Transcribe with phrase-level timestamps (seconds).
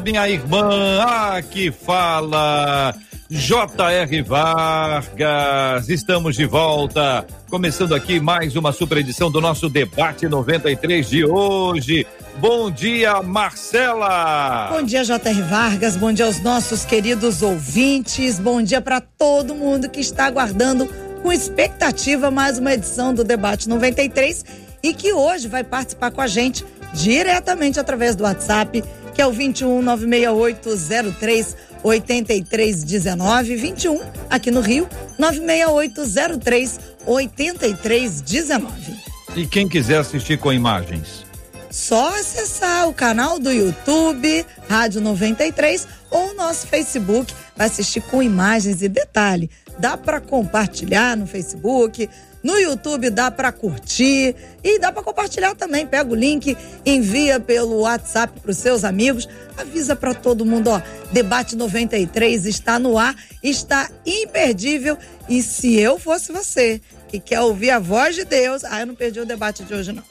[0.00, 1.02] minha irmã.
[1.36, 2.94] Aqui fala
[3.28, 4.22] J.R.
[4.22, 5.88] Vargas.
[5.88, 7.26] Estamos de volta.
[7.48, 12.06] Começando aqui mais uma super edição do nosso debate 93 de hoje.
[12.38, 14.68] Bom dia, Marcela.
[14.70, 15.42] Bom dia, J.R.
[15.42, 15.96] Vargas.
[15.96, 18.38] Bom dia aos nossos queridos ouvintes.
[18.38, 20.86] Bom dia para todo mundo que está aguardando
[21.22, 24.44] com expectativa mais uma edição do Debate 93
[24.82, 28.82] e que hoje vai participar com a gente diretamente através do WhatsApp,
[29.14, 38.96] que é o 21 96803 8319 21 aqui no Rio 96803 8319.
[39.34, 41.24] E quem quiser assistir com imagens?
[41.70, 48.22] Só acessar o canal do YouTube, Rádio 93 ou o nosso Facebook, vai assistir com
[48.22, 49.50] imagens e detalhe.
[49.78, 52.10] Dá para compartilhar no Facebook,
[52.42, 55.86] no YouTube dá para curtir e dá para compartilhar também.
[55.86, 60.80] Pega o link, envia pelo WhatsApp para os seus amigos, avisa para todo mundo, ó,
[61.12, 64.96] Debate 93 está no ar, está imperdível
[65.28, 68.94] e se eu fosse você que quer ouvir a voz de Deus, ah, eu não
[68.94, 70.02] perdi o debate de hoje não.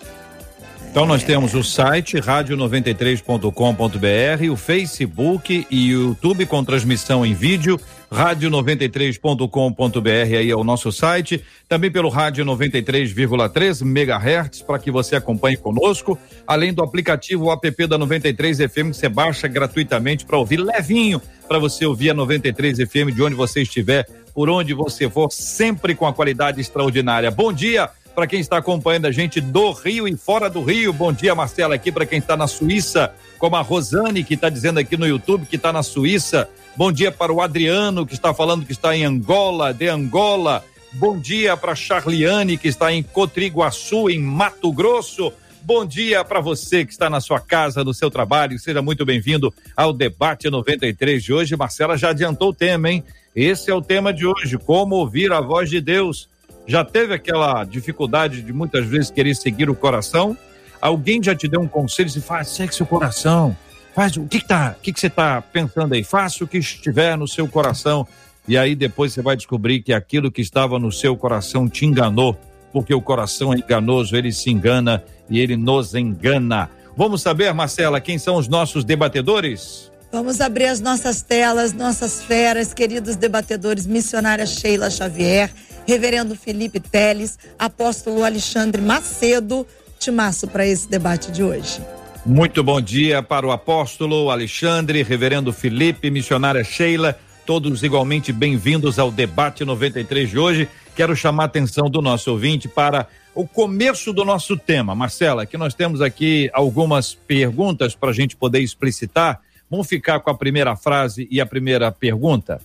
[0.91, 7.79] Então nós temos o site rádio93.com.br, o Facebook e o YouTube com transmissão em vídeo,
[8.11, 15.55] rádio93.com.br aí é o nosso site, também pelo rádio 93,3 MHz para que você acompanhe
[15.55, 21.21] conosco, além do aplicativo app da 93 FM que você baixa gratuitamente para ouvir levinho,
[21.47, 25.95] para você ouvir a 93 FM de onde você estiver, por onde você for, sempre
[25.95, 27.31] com a qualidade extraordinária.
[27.31, 30.91] Bom dia para quem está acompanhando a gente do Rio e fora do Rio.
[30.91, 34.79] Bom dia, Marcela, aqui para quem está na Suíça, como a Rosane, que está dizendo
[34.79, 36.49] aqui no YouTube que está na Suíça.
[36.75, 40.63] Bom dia para o Adriano, que está falando que está em Angola, de Angola.
[40.93, 45.33] Bom dia para Charliane, que está em Cotriguaçu, em Mato Grosso.
[45.61, 48.57] Bom dia para você que está na sua casa, no seu trabalho.
[48.57, 51.57] Seja muito bem-vindo ao debate 93 de hoje.
[51.57, 53.03] Marcela já adiantou o tema, hein?
[53.35, 56.29] Esse é o tema de hoje: como ouvir a voz de Deus.
[56.67, 60.37] Já teve aquela dificuldade de muitas vezes querer seguir o coração?
[60.79, 63.55] Alguém já te deu um conselho e faz, segue seu coração.
[63.93, 66.03] Faz o que, que tá, o que, que você está pensando aí?
[66.03, 68.07] Faça o que estiver no seu coração.
[68.47, 72.37] E aí depois você vai descobrir que aquilo que estava no seu coração te enganou,
[72.71, 76.69] porque o coração é enganoso, ele se engana e ele nos engana.
[76.95, 79.91] Vamos saber, Marcela, quem são os nossos debatedores?
[80.11, 85.49] Vamos abrir as nossas telas, nossas feras, queridos debatedores, missionária Sheila Xavier,
[85.87, 89.65] Reverendo Felipe Teles, Apóstolo Alexandre Macedo.
[89.97, 91.79] Timaço para esse debate de hoje.
[92.23, 97.17] Muito bom dia para o apóstolo Alexandre, reverendo Felipe, missionária Sheila,
[97.47, 100.69] todos igualmente bem-vindos ao debate 93 de hoje.
[100.95, 104.93] Quero chamar a atenção do nosso ouvinte para o começo do nosso tema.
[104.93, 109.41] Marcela, que nós temos aqui algumas perguntas para a gente poder explicitar.
[109.67, 112.61] Vamos ficar com a primeira frase e a primeira pergunta?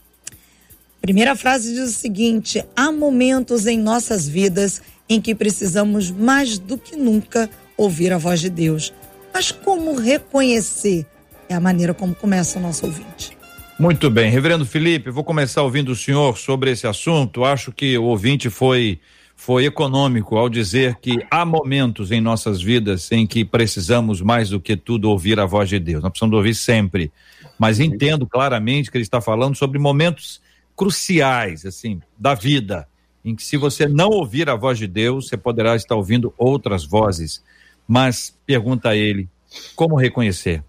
[1.01, 6.77] Primeira frase diz o seguinte: há momentos em nossas vidas em que precisamos mais do
[6.77, 8.93] que nunca ouvir a voz de Deus.
[9.37, 11.05] Mas como reconhecer?
[11.47, 13.37] É a maneira como começa o nosso ouvinte.
[13.79, 17.45] Muito bem, Reverendo Felipe, vou começar ouvindo o senhor sobre esse assunto.
[17.45, 18.99] Acho que o ouvinte foi
[19.37, 24.59] foi econômico ao dizer que há momentos em nossas vidas em que precisamos mais do
[24.59, 26.03] que tudo ouvir a voz de Deus.
[26.03, 27.13] Nós precisamos ouvir sempre.
[27.59, 30.41] Mas entendo claramente que ele está falando sobre momentos
[30.75, 32.89] cruciais, assim, da vida,
[33.23, 36.87] em que se você não ouvir a voz de Deus, você poderá estar ouvindo outras
[36.87, 37.43] vozes.
[37.87, 39.29] Mas pergunta a ele,
[39.75, 40.63] como reconhecer?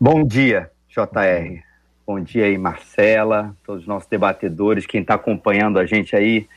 [0.00, 1.62] Bom dia, JR.
[2.06, 6.48] Bom dia aí, Marcela, todos os nossos debatedores, quem está acompanhando a gente aí.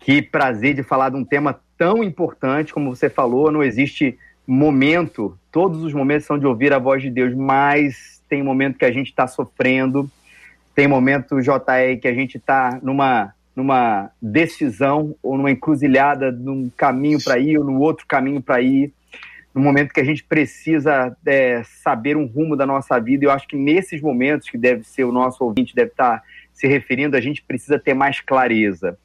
[0.00, 5.38] Que prazer de falar de um tema tão importante, como você falou, não existe momento,
[5.52, 8.92] todos os momentos são de ouvir a voz de Deus, mas tem momento que a
[8.92, 10.10] gente está sofrendo,
[10.74, 17.22] tem momento, JR, que a gente está numa, numa decisão ou numa encruzilhada, num caminho
[17.22, 18.92] para ir ou no outro caminho para ir,
[19.54, 23.24] no momento que a gente precisa é, saber um rumo da nossa vida.
[23.24, 26.66] Eu acho que nesses momentos, que deve ser o nosso ouvinte, deve estar tá se
[26.66, 28.96] referindo, a gente precisa ter mais clareza.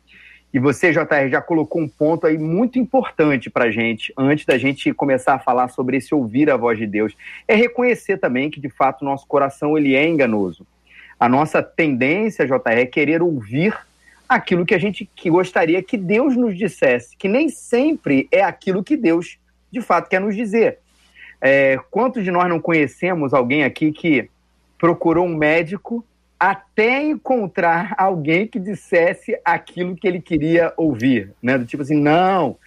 [0.54, 4.58] E você, JR, já colocou um ponto aí muito importante para a gente, antes da
[4.58, 7.14] gente começar a falar sobre esse ouvir a voz de Deus.
[7.46, 10.66] É reconhecer também que, de fato, o nosso coração ele é enganoso
[11.20, 13.76] A nossa tendência, JR, é querer ouvir
[14.27, 18.83] aquilo que a gente que gostaria que Deus nos dissesse, que nem sempre é aquilo
[18.83, 19.38] que Deus
[19.72, 20.80] de fato quer nos dizer.
[21.42, 24.30] É, quantos de nós não conhecemos alguém aqui que
[24.77, 26.04] procurou um médico
[26.39, 31.57] até encontrar alguém que dissesse aquilo que ele queria ouvir, né?
[31.57, 32.57] Do tipo assim, não,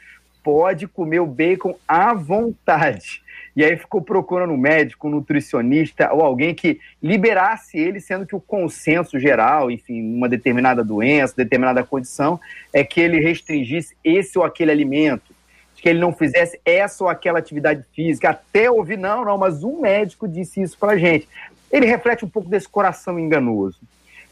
[0.43, 3.23] pode comer o bacon à vontade.
[3.59, 8.37] E aí ficou procurando um médico, um nutricionista ou alguém que liberasse ele, sendo que
[8.37, 12.39] o consenso geral, enfim, uma determinada doença, determinada condição,
[12.73, 15.35] é que ele restringisse esse ou aquele alimento,
[15.75, 19.81] que ele não fizesse essa ou aquela atividade física, até ouvir, não, não, mas um
[19.81, 21.29] médico disse isso pra gente.
[21.69, 23.81] Ele reflete um pouco desse coração enganoso.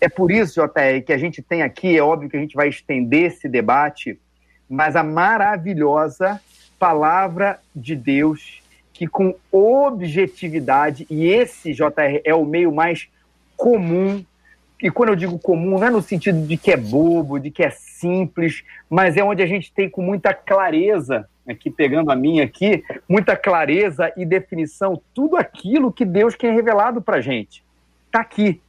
[0.00, 2.68] É por isso, JR, que a gente tem aqui, é óbvio que a gente vai
[2.68, 4.20] estender esse debate,
[4.70, 6.40] mas a maravilhosa
[6.78, 8.64] palavra de Deus
[8.96, 13.08] que com objetividade, e esse, JR, é o meio mais
[13.54, 14.24] comum,
[14.82, 17.62] e quando eu digo comum, não é no sentido de que é bobo, de que
[17.62, 22.44] é simples, mas é onde a gente tem com muita clareza, aqui pegando a minha
[22.44, 27.62] aqui, muita clareza e definição, tudo aquilo que Deus quer revelado para gente.
[28.06, 28.62] Está aqui.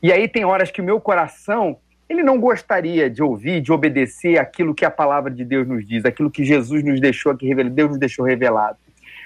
[0.00, 1.76] E aí tem horas que o meu coração,
[2.08, 6.04] ele não gostaria de ouvir, de obedecer aquilo que a palavra de Deus nos diz,
[6.04, 8.78] aquilo que Jesus nos deixou aqui, Deus nos deixou revelado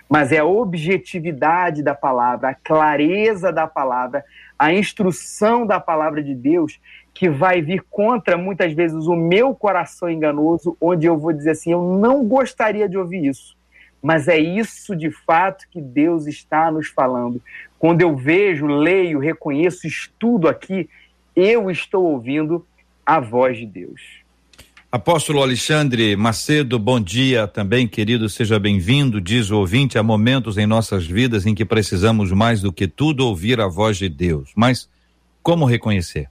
[0.09, 4.25] mas é a objetividade da palavra, a clareza da palavra,
[4.59, 6.81] a instrução da palavra de Deus
[7.13, 11.73] que vai vir contra muitas vezes o meu coração enganoso, onde eu vou dizer assim:
[11.73, 13.57] eu não gostaria de ouvir isso.
[14.03, 17.43] Mas é isso de fato que Deus está nos falando.
[17.79, 20.89] Quando eu vejo, leio, reconheço, estudo aqui,
[21.35, 22.65] eu estou ouvindo
[23.05, 24.26] a voz de Deus.
[24.91, 29.21] Apóstolo Alexandre Macedo, bom dia também, querido, seja bem-vindo.
[29.21, 33.27] Diz o ouvinte: há momentos em nossas vidas em que precisamos mais do que tudo
[33.27, 34.53] ouvir a voz de Deus.
[34.55, 34.89] Mas
[35.43, 36.31] como reconhecer?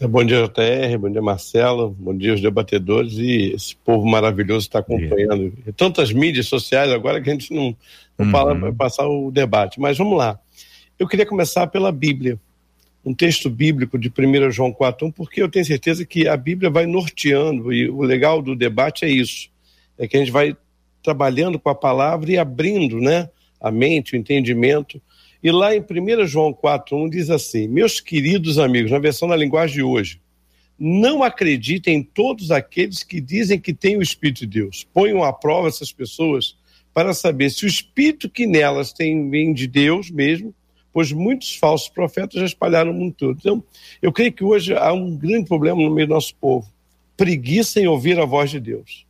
[0.00, 4.80] Bom dia, JR, bom dia, Marcelo, bom dia, os debatedores e esse povo maravilhoso está
[4.80, 5.52] acompanhando.
[5.66, 7.74] E tantas mídias sociais agora que a gente não,
[8.18, 8.32] não uhum.
[8.32, 9.80] fala passar o debate.
[9.80, 10.38] Mas vamos lá.
[10.98, 12.38] Eu queria começar pela Bíblia
[13.04, 16.86] um texto bíblico de 1 João 4.1, porque eu tenho certeza que a Bíblia vai
[16.86, 19.48] norteando, e o legal do debate é isso,
[19.96, 20.56] é que a gente vai
[21.02, 23.30] trabalhando com a palavra e abrindo né,
[23.60, 25.00] a mente, o entendimento.
[25.42, 29.76] E lá em 1 João 4.1 diz assim, meus queridos amigos, na versão da linguagem
[29.76, 30.20] de hoje,
[30.78, 34.86] não acreditem em todos aqueles que dizem que têm o Espírito de Deus.
[34.92, 36.56] Ponham à prova essas pessoas
[36.94, 40.54] para saber se o Espírito que nelas tem vem de Deus mesmo
[40.92, 43.38] pois muitos falsos profetas já espalharam o mundo todo.
[43.38, 43.62] Então,
[44.00, 46.68] eu creio que hoje há um grande problema no meio do nosso povo:
[47.16, 49.06] preguiça em ouvir a voz de Deus.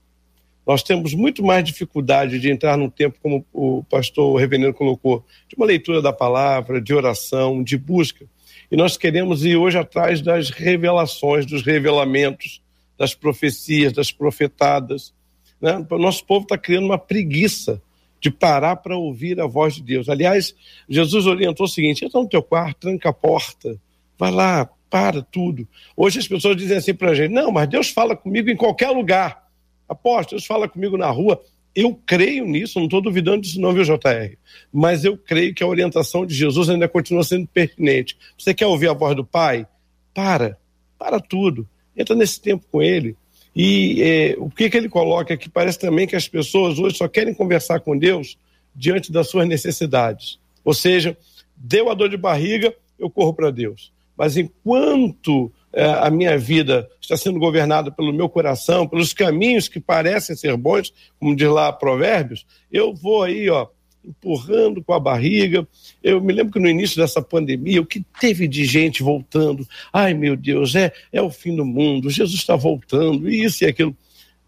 [0.67, 5.57] Nós temos muito mais dificuldade de entrar num tempo, como o pastor Reverendo colocou, de
[5.57, 8.27] uma leitura da palavra, de oração, de busca.
[8.71, 12.61] E nós queremos ir hoje atrás das revelações, dos revelamentos,
[12.99, 15.15] das profecias, das profetadas.
[15.59, 15.87] Né?
[15.91, 17.81] O nosso povo está criando uma preguiça
[18.21, 20.09] de parar para ouvir a voz de Deus.
[20.09, 20.55] Aliás,
[20.89, 23.81] Jesus orientou o seguinte: entra no teu quarto, tranca a porta,
[24.19, 25.67] vai lá, para tudo.
[25.97, 28.91] Hoje as pessoas dizem assim para a gente: não, mas Deus fala comigo em qualquer
[28.91, 29.47] lugar.
[29.89, 31.41] Aposto, Deus fala comigo na rua.
[31.75, 34.37] Eu creio nisso, não estou duvidando disso, não, viu, JR?
[34.73, 38.19] Mas eu creio que a orientação de Jesus ainda continua sendo pertinente.
[38.37, 39.67] Você quer ouvir a voz do Pai?
[40.13, 40.59] Para,
[40.99, 41.69] para tudo.
[41.97, 43.17] Entra nesse tempo com Ele
[43.61, 45.49] e é, o que, que ele coloca aqui?
[45.49, 48.39] Parece também que as pessoas hoje só querem conversar com Deus
[48.73, 50.39] diante das suas necessidades.
[50.65, 51.19] Ou seja,
[51.57, 53.93] deu a dor de barriga, eu corro para Deus.
[54.17, 59.81] Mas enquanto é, a minha vida está sendo governada pelo meu coração, pelos caminhos que
[59.81, 63.67] parecem ser bons, como diz lá Provérbios, eu vou aí, ó,
[64.05, 65.67] empurrando com a barriga.
[66.03, 70.15] Eu me lembro que no início dessa pandemia, o que teve de gente voltando, ai
[70.15, 73.97] meu Deus, é, é o fim do mundo, Jesus está voltando, isso e aquilo.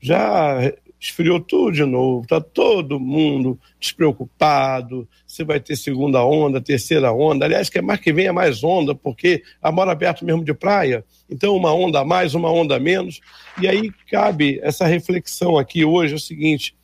[0.01, 7.11] Já esfriou tudo de novo, está todo mundo despreocupado, você vai ter segunda onda, terceira
[7.11, 10.53] onda, aliás, que é mais que venha mais onda, porque a mora aberto mesmo de
[10.53, 13.21] praia, então uma onda a mais, uma onda a menos,
[13.61, 16.75] e aí cabe essa reflexão aqui hoje, é o seguinte,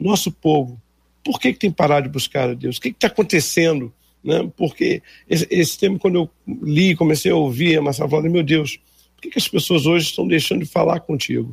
[0.00, 0.80] nosso povo
[1.26, 2.76] por que, que tem parado de buscar a Deus?
[2.76, 3.92] O que está acontecendo?
[4.22, 4.48] Né?
[4.56, 6.30] Porque esse, esse tema, quando eu
[6.62, 8.76] li, comecei a ouvir a Marcela falando, meu Deus,
[9.16, 11.52] por que, que as pessoas hoje estão deixando de falar contigo?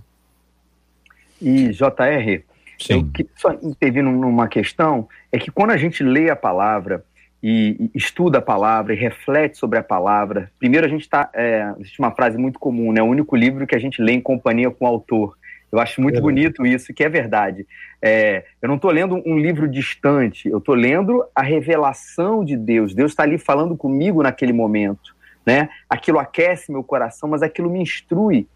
[1.42, 2.44] E, JR,
[2.80, 2.94] Sim.
[2.94, 7.04] eu que, só intervir numa questão, é que quando a gente lê a palavra
[7.42, 11.74] e, e estuda a palavra e reflete sobre a palavra, primeiro a gente está, é,
[11.80, 13.02] existe uma frase muito comum, né?
[13.02, 15.36] O único livro que a gente lê em companhia com o autor.
[15.74, 17.66] Eu acho muito é bonito isso, que é verdade.
[18.00, 22.94] É, eu não estou lendo um livro distante, eu estou lendo a revelação de Deus.
[22.94, 25.16] Deus está ali falando comigo naquele momento.
[25.44, 25.70] né?
[25.90, 28.48] Aquilo aquece meu coração, mas aquilo me instrui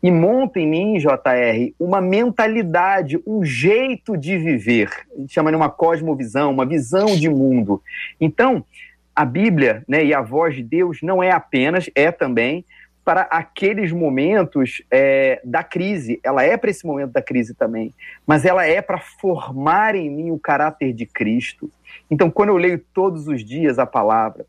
[0.00, 4.90] e monta em mim, JR, uma mentalidade, um jeito de viver.
[5.12, 7.82] A gente chama de uma cosmovisão, uma visão de mundo.
[8.20, 8.64] Então,
[9.14, 12.64] a Bíblia né, e a voz de Deus não é apenas, é também
[13.10, 16.20] para aqueles momentos é, da crise.
[16.22, 17.92] Ela é para esse momento da crise também,
[18.24, 21.68] mas ela é para formar em mim o caráter de Cristo.
[22.08, 24.46] Então, quando eu leio todos os dias a palavra,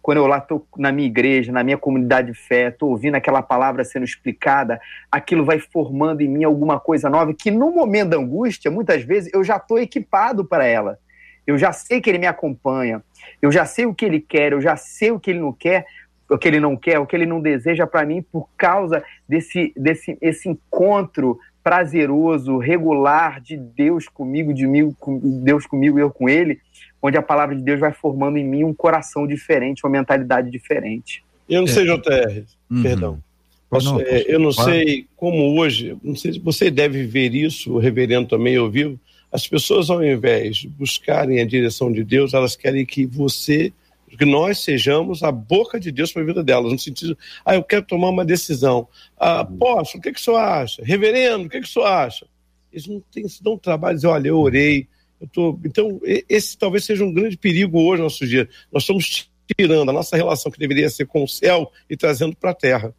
[0.00, 3.42] quando eu lá estou na minha igreja, na minha comunidade de fé, estou ouvindo aquela
[3.42, 4.80] palavra sendo explicada,
[5.10, 9.28] aquilo vai formando em mim alguma coisa nova que no momento da angústia, muitas vezes,
[9.34, 11.00] eu já estou equipado para ela.
[11.44, 13.02] Eu já sei que ele me acompanha,
[13.42, 15.84] eu já sei o que ele quer, eu já sei o que ele não quer,
[16.28, 19.72] o que ele não quer, o que ele não deseja para mim por causa desse,
[19.76, 24.94] desse esse encontro prazeroso, regular de Deus comigo, de mim,
[25.42, 26.60] Deus comigo e eu com ele
[27.04, 31.22] onde a palavra de Deus vai formando em mim um coração diferente, uma mentalidade diferente.
[31.46, 31.70] Eu não é.
[31.70, 32.82] sei, JR, uhum.
[32.82, 33.22] perdão.
[33.68, 37.78] Posso, é, eu não sei como hoje, não sei se você deve ver isso, o
[37.78, 38.98] reverendo também ouviu.
[39.30, 43.70] As pessoas, ao invés de buscarem a direção de Deus, elas querem que você,
[44.16, 47.62] que nós sejamos a boca de Deus para a vida delas, no sentido, ah, eu
[47.62, 48.88] quero tomar uma decisão.
[49.18, 50.82] Ah, apóstolo, o que, que o senhor acha?
[50.84, 52.26] Reverendo, o que, que o senhor acha?
[52.72, 54.88] Eles não têm, se dão trabalho, dizer, olha, eu orei,
[55.20, 58.48] eu tô, então, esse talvez seja um grande perigo hoje no nosso dia.
[58.72, 62.50] Nós estamos tirando a nossa relação que deveria ser com o céu e trazendo para
[62.50, 62.94] a terra.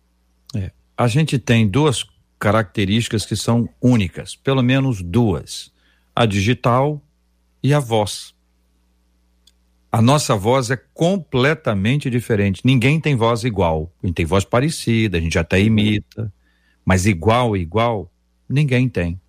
[0.55, 0.71] É.
[0.97, 2.05] A gente tem duas
[2.39, 5.71] características que são únicas, pelo menos duas:
[6.15, 7.01] a digital
[7.61, 8.34] e a voz.
[9.91, 12.61] A nossa voz é completamente diferente.
[12.65, 13.91] Ninguém tem voz igual.
[14.03, 16.31] A gente tem voz parecida, a gente até imita,
[16.83, 18.11] mas igual, igual,
[18.47, 19.19] ninguém tem.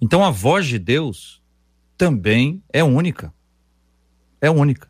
[0.00, 1.42] Então a voz de Deus
[1.96, 3.32] também é única.
[4.40, 4.88] É única.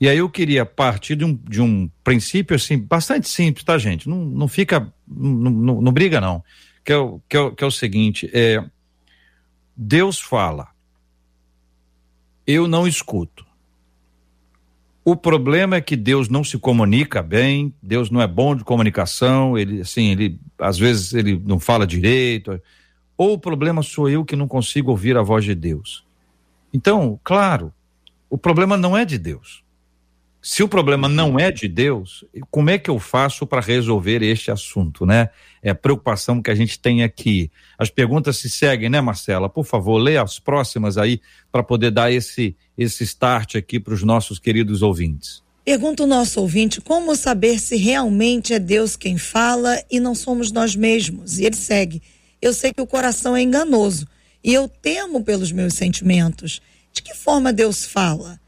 [0.00, 4.08] E aí eu queria partir de um, de um princípio assim, bastante simples, tá, gente?
[4.08, 4.90] Não, não fica.
[5.06, 6.42] Não, não, não briga, não.
[6.82, 8.64] Que é, o, que, é o, que é o seguinte: é,
[9.76, 10.68] Deus fala,
[12.46, 13.44] eu não escuto.
[15.04, 19.56] O problema é que Deus não se comunica bem, Deus não é bom de comunicação,
[19.56, 22.60] ele assim, ele às vezes ele não fala direito.
[23.16, 26.04] Ou o problema sou eu que não consigo ouvir a voz de Deus.
[26.72, 27.72] Então, claro,
[28.28, 29.64] o problema não é de Deus.
[30.42, 34.50] Se o problema não é de Deus, como é que eu faço para resolver este
[34.50, 35.28] assunto, né?
[35.62, 37.50] É a preocupação que a gente tem aqui.
[37.78, 39.50] As perguntas se seguem, né, Marcela?
[39.50, 41.20] Por favor, leia as próximas aí
[41.52, 45.42] para poder dar esse esse start aqui para os nossos queridos ouvintes.
[45.62, 50.50] Pergunta o nosso ouvinte como saber se realmente é Deus quem fala e não somos
[50.50, 51.38] nós mesmos.
[51.38, 52.02] E ele segue:
[52.40, 54.08] Eu sei que o coração é enganoso
[54.42, 56.62] e eu temo pelos meus sentimentos.
[56.92, 58.40] De que forma Deus fala?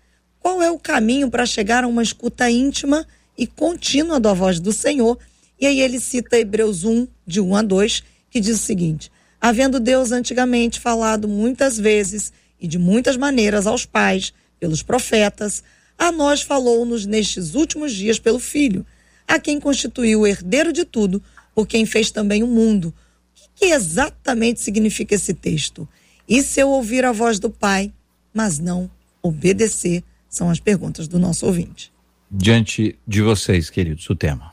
[0.42, 3.06] Qual é o caminho para chegar a uma escuta íntima
[3.38, 5.16] e contínua da voz do Senhor?
[5.60, 9.78] E aí ele cita Hebreus 1, de 1 a 2, que diz o seguinte: Havendo
[9.78, 15.62] Deus antigamente falado muitas vezes e de muitas maneiras aos pais, pelos profetas,
[15.96, 18.84] a nós falou-nos nestes últimos dias pelo Filho,
[19.28, 21.22] a quem constituiu o herdeiro de tudo,
[21.54, 22.92] por quem fez também o mundo
[23.54, 25.88] que exatamente significa esse texto?
[26.28, 27.92] E se eu ouvir a voz do Pai,
[28.34, 28.90] mas não
[29.22, 30.02] obedecer?
[30.32, 31.92] São as perguntas do nosso ouvinte.
[32.30, 34.50] Diante de vocês, queridos, o tema.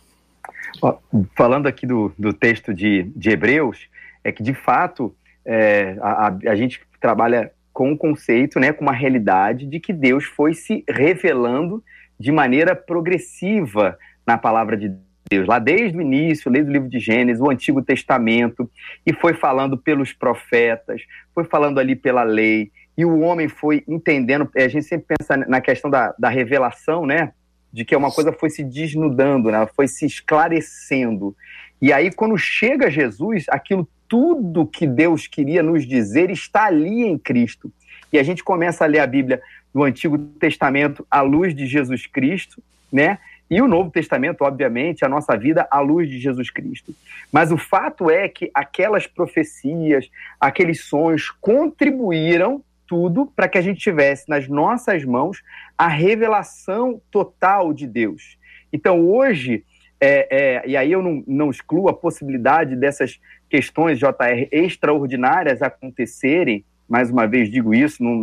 [1.37, 3.87] Falando aqui do, do texto de, de Hebreus,
[4.21, 8.91] é que de fato é, a, a, gente trabalha com o conceito, né, com uma
[8.91, 11.81] realidade de que Deus foi se revelando
[12.19, 14.93] de maneira progressiva na palavra de
[15.29, 18.69] Deus, lá desde o início, desde o livro de Gênesis, o Antigo Testamento,
[19.05, 22.69] e foi falando pelos profetas, foi falando ali pela lei,
[22.99, 24.51] e o homem foi entendendo.
[24.53, 27.31] A gente sempre pensa na questão da, da revelação, né?
[27.71, 29.65] De que uma coisa foi se desnudando, né?
[29.73, 31.33] foi se esclarecendo.
[31.81, 37.17] E aí, quando chega Jesus, aquilo tudo que Deus queria nos dizer está ali em
[37.17, 37.71] Cristo.
[38.11, 39.41] E a gente começa a ler a Bíblia
[39.73, 43.17] do Antigo Testamento à luz de Jesus Cristo, né?
[43.49, 46.93] E o Novo Testamento, obviamente, a nossa vida à luz de Jesus Cristo.
[47.31, 53.79] Mas o fato é que aquelas profecias, aqueles sonhos contribuíram tudo para que a gente
[53.79, 55.43] tivesse nas nossas mãos
[55.77, 58.35] a revelação total de Deus.
[58.73, 59.63] Então, hoje,
[60.01, 66.65] é, é, e aí eu não, não excluo a possibilidade dessas questões, JR, extraordinárias acontecerem,
[66.87, 68.15] mais uma vez digo isso, não,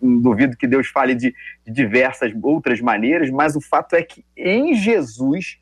[0.00, 1.34] não duvido que Deus fale de,
[1.66, 5.58] de diversas outras maneiras, mas o fato é que em Jesus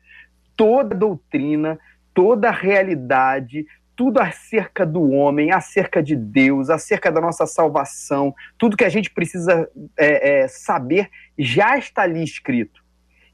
[0.55, 1.79] toda doutrina,
[2.13, 3.65] toda realidade,
[3.99, 9.11] tudo acerca do homem, acerca de Deus, acerca da nossa salvação, tudo que a gente
[9.11, 12.81] precisa é, é, saber já está ali escrito.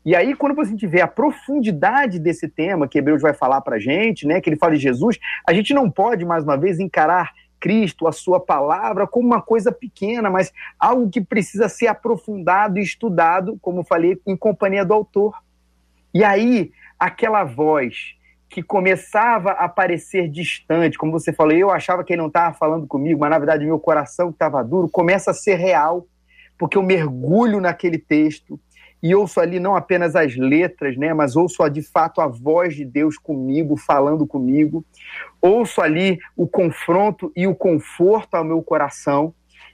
[0.04, 3.76] E aí, quando a gente vê a profundidade desse tema que Hebreus vai falar para
[3.76, 6.80] a gente, né, que ele fala de Jesus, a gente não pode, mais uma vez,
[6.80, 12.80] encarar Cristo, a sua palavra, como uma coisa pequena, mas algo que precisa ser aprofundado
[12.80, 15.36] e estudado, como falei, em companhia do autor.
[16.12, 18.16] E aí, aquela voz
[18.56, 22.88] que começava a parecer distante, como você falou, eu achava que ele não estava falando
[22.88, 26.08] comigo, mas na verdade meu coração estava duro, começa a ser real,
[26.58, 28.58] porque eu mergulho naquele texto,
[29.04, 32.86] e ouço ali não apenas as letras, né, mas ouço de fato a voz de
[32.86, 34.86] Deus comigo, falando comigo.
[35.42, 39.34] Ouço ali o confronto e o conforto ao meu coração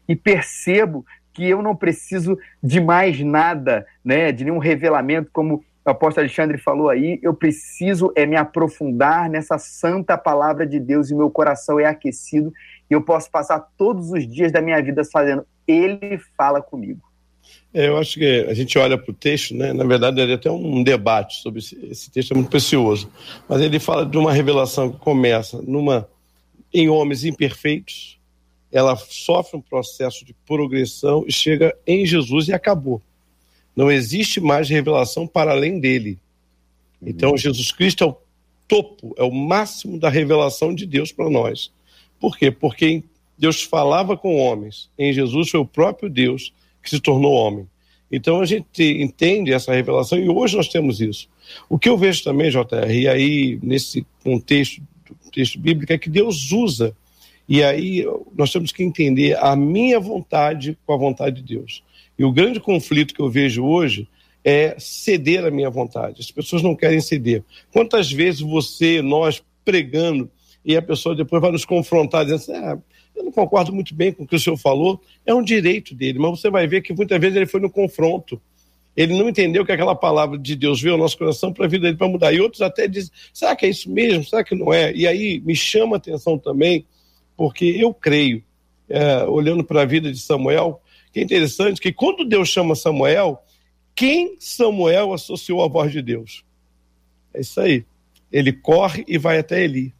[0.09, 5.89] e percebo que eu não preciso de mais nada, né, de nenhum revelamento como o
[5.89, 11.15] apóstolo Alexandre falou aí, eu preciso é me aprofundar nessa santa palavra de Deus e
[11.15, 12.53] meu coração é aquecido
[12.89, 17.01] e eu posso passar todos os dias da minha vida fazendo ele fala comigo.
[17.73, 19.73] É, eu acho que a gente olha para o texto, né?
[19.73, 23.09] na verdade, ele é até um debate sobre esse, esse, texto, é muito precioso.
[23.47, 26.07] Mas ele fala de uma revelação que começa numa,
[26.73, 28.19] em homens imperfeitos,
[28.71, 33.01] ela sofre um processo de progressão e chega em Jesus e acabou.
[33.75, 36.17] Não existe mais revelação para além dele.
[37.01, 38.17] Então, Jesus Cristo é o
[38.67, 41.71] topo, é o máximo da revelação de Deus para nós.
[42.19, 42.51] Por quê?
[42.51, 43.03] Porque
[43.37, 44.89] Deus falava com homens.
[44.97, 47.67] Em Jesus foi o próprio Deus que se tornou homem.
[48.11, 51.29] Então a gente entende essa revelação e hoje nós temos isso.
[51.69, 56.09] O que eu vejo também, JR, e aí nesse contexto do texto bíblico, é que
[56.09, 56.95] Deus usa,
[57.47, 61.83] e aí nós temos que entender a minha vontade com a vontade de Deus.
[62.21, 64.07] E o grande conflito que eu vejo hoje
[64.45, 66.21] é ceder à minha vontade.
[66.21, 67.43] As pessoas não querem ceder.
[67.73, 70.29] Quantas vezes você, nós, pregando,
[70.63, 72.77] e a pessoa depois vai nos confrontar, dizendo assim, ah,
[73.15, 76.19] eu não concordo muito bem com o que o senhor falou, é um direito dele,
[76.19, 78.39] mas você vai ver que muitas vezes ele foi no confronto.
[78.95, 81.87] Ele não entendeu que aquela palavra de Deus veio ao nosso coração para a vida
[81.87, 82.31] dele para mudar.
[82.31, 84.23] E outros até dizem: será que é isso mesmo?
[84.23, 84.93] Será que não é?
[84.93, 86.85] E aí me chama a atenção também,
[87.35, 88.43] porque eu creio,
[88.87, 90.79] é, olhando para a vida de Samuel,
[91.11, 93.41] que é interessante que quando Deus chama Samuel,
[93.95, 96.43] quem Samuel associou à voz de Deus?
[97.33, 97.85] É isso aí.
[98.31, 99.93] Ele corre e vai até Eli.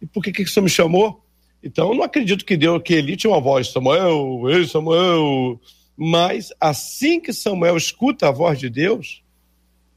[0.00, 1.22] E por que, que isso me chamou?
[1.62, 5.60] Então, eu não acredito que Deus, que Eli tinha uma voz, Samuel, ei Samuel.
[5.94, 9.22] Mas assim que Samuel escuta a voz de Deus,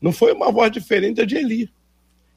[0.02, 1.70] não foi uma voz diferente da de Eli.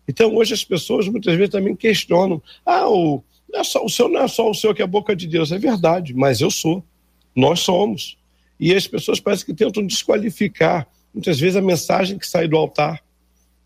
[0.06, 4.20] Então, hoje as pessoas muitas vezes também questionam: ah, o, é só, o senhor não
[4.20, 5.50] é só o senhor que é a boca de Deus.
[5.50, 6.84] É verdade, mas eu sou.
[7.36, 8.16] Nós somos.
[8.58, 13.04] E as pessoas parecem que tentam desqualificar, muitas vezes, a mensagem que sai do altar.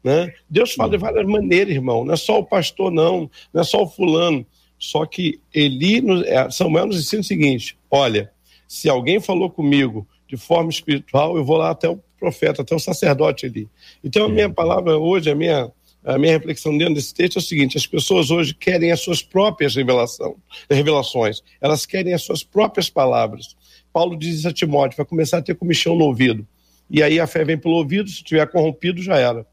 [0.02, 0.35] Né?
[0.48, 2.04] Deus fala de várias maneiras, irmão.
[2.04, 3.30] Não é só o pastor, não.
[3.52, 4.44] Não é só o fulano.
[4.78, 8.33] Só que Eli, é, Samuel nos ensina o seguinte: olha,
[8.66, 12.78] se alguém falou comigo de forma espiritual, eu vou lá até o profeta, até o
[12.78, 13.68] sacerdote ali.
[14.02, 15.70] Então, a minha palavra hoje, a minha,
[16.02, 19.22] a minha reflexão dentro desse texto é o seguinte: as pessoas hoje querem as suas
[19.22, 20.37] próprias revelação,
[20.70, 23.56] revelações, elas querem as suas próprias palavras.
[23.92, 26.46] Paulo diz isso a Timóteo: vai começar a ter comichão no ouvido.
[26.90, 29.46] E aí a fé vem pelo ouvido, se tiver corrompido, já era.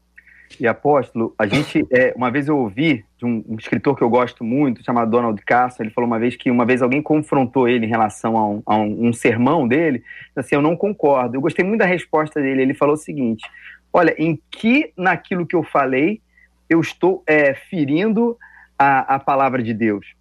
[0.58, 4.08] E apóstolo, a gente, é, uma vez eu ouvi de um, um, escritor que eu
[4.08, 7.86] gosto muito, chamado Donald Castro, ele falou uma vez que uma vez alguém confrontou ele
[7.86, 10.02] em relação a um, a um, um sermão dele,
[10.34, 11.36] assim, eu não concordo.
[11.36, 13.44] Eu gostei muito da resposta dele, ele falou o seguinte,
[13.92, 16.20] olha, em que naquilo que eu falei
[16.68, 18.36] eu estou é, ferindo
[18.78, 20.17] a, a palavra de Deus?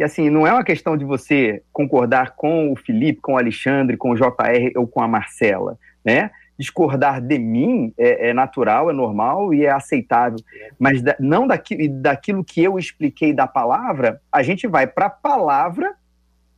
[0.00, 3.98] Que assim, não é uma questão de você concordar com o Felipe, com o Alexandre,
[3.98, 6.30] com o JR ou com a Marcela, né?
[6.58, 10.38] discordar de mim é, é, natural, é normal e é aceitável,
[10.78, 15.10] mas da, não daqui, daquilo que eu expliquei da palavra, a gente vai para a
[15.10, 15.94] palavra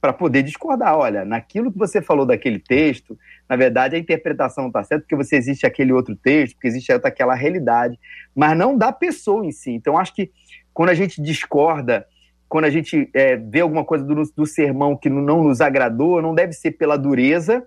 [0.00, 0.96] para poder discordar.
[0.96, 5.34] Olha, naquilo que você falou daquele texto, na verdade a interpretação está certa, porque você
[5.34, 7.98] existe aquele outro texto, porque existe aquela realidade,
[8.36, 9.72] mas não da pessoa em si.
[9.72, 10.30] Então, acho que
[10.72, 12.06] quando a gente discorda,
[12.52, 16.34] quando a gente é, vê alguma coisa do, do sermão que não nos agradou, não
[16.34, 17.66] deve ser pela dureza,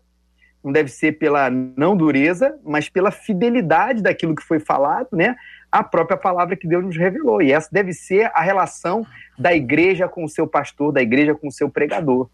[0.63, 5.35] não deve ser pela não dureza, mas pela fidelidade daquilo que foi falado, né?
[5.71, 7.41] A própria palavra que Deus nos revelou.
[7.41, 9.03] E essa deve ser a relação
[9.39, 12.29] da igreja com o seu pastor, da igreja com o seu pregador.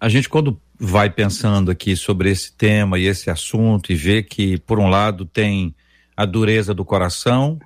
[0.00, 4.58] A gente, quando vai pensando aqui sobre esse tema e esse assunto, e vê que,
[4.60, 5.74] por um lado, tem
[6.16, 7.58] a dureza do coração,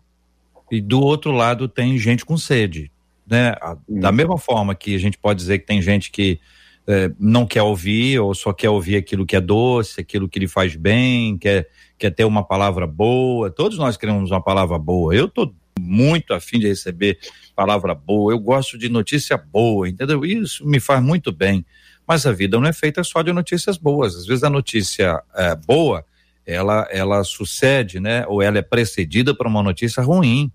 [0.73, 2.92] e do outro lado, tem gente com sede.
[3.33, 3.55] Né?
[3.89, 6.39] Da mesma forma que a gente pode dizer que tem gente que
[6.87, 10.47] é, não quer ouvir ou só quer ouvir aquilo que é doce, aquilo que lhe
[10.47, 11.67] faz bem, quer,
[11.99, 13.51] quer ter uma palavra boa.
[13.51, 15.15] Todos nós queremos uma palavra boa.
[15.15, 17.19] Eu estou muito afim de receber
[17.57, 18.35] palavra boa.
[18.35, 20.27] Eu gosto de notícia boa, entendeu?
[20.27, 21.65] Isso me faz muito bem.
[22.07, 24.15] Mas a vida não é feita só de notícias boas.
[24.15, 26.05] Às vezes a notícia é, boa
[26.45, 28.27] ela, ela sucede, né?
[28.27, 30.53] Ou ela é precedida por uma notícia ruim.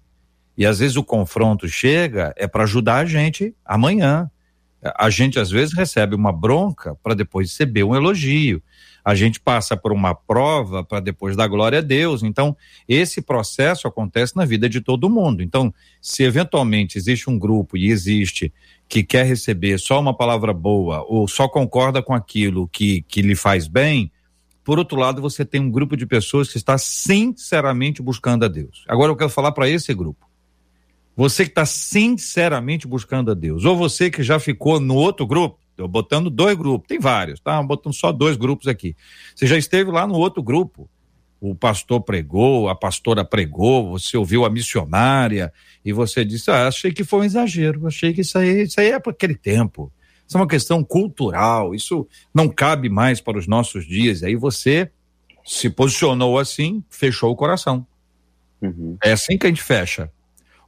[0.57, 4.29] E às vezes o confronto chega é para ajudar a gente amanhã.
[4.81, 8.61] A gente às vezes recebe uma bronca para depois receber um elogio.
[9.03, 12.23] A gente passa por uma prova para depois dar glória a Deus.
[12.23, 15.41] Então, esse processo acontece na vida de todo mundo.
[15.41, 18.51] Então, se eventualmente existe um grupo e existe
[18.89, 23.35] que quer receber só uma palavra boa ou só concorda com aquilo que, que lhe
[23.35, 24.11] faz bem,
[24.61, 28.83] por outro lado, você tem um grupo de pessoas que está sinceramente buscando a Deus.
[28.89, 30.26] Agora eu quero falar para esse grupo.
[31.17, 35.57] Você que está sinceramente buscando a Deus, ou você que já ficou no outro grupo,
[35.75, 37.61] eu botando dois grupos, tem vários, tá?
[37.63, 38.95] Botando só dois grupos aqui.
[39.35, 40.87] Você já esteve lá no outro grupo.
[41.41, 45.51] O pastor pregou, a pastora pregou, você ouviu a missionária
[45.83, 48.91] e você disse: ah, achei que foi um exagero, achei que isso aí, isso aí
[48.91, 49.91] é para aquele tempo.
[50.27, 54.21] Isso é uma questão cultural, isso não cabe mais para os nossos dias.
[54.21, 54.91] Aí você
[55.43, 57.87] se posicionou assim, fechou o coração.
[58.61, 58.97] Uhum.
[59.03, 60.11] É assim que a gente fecha.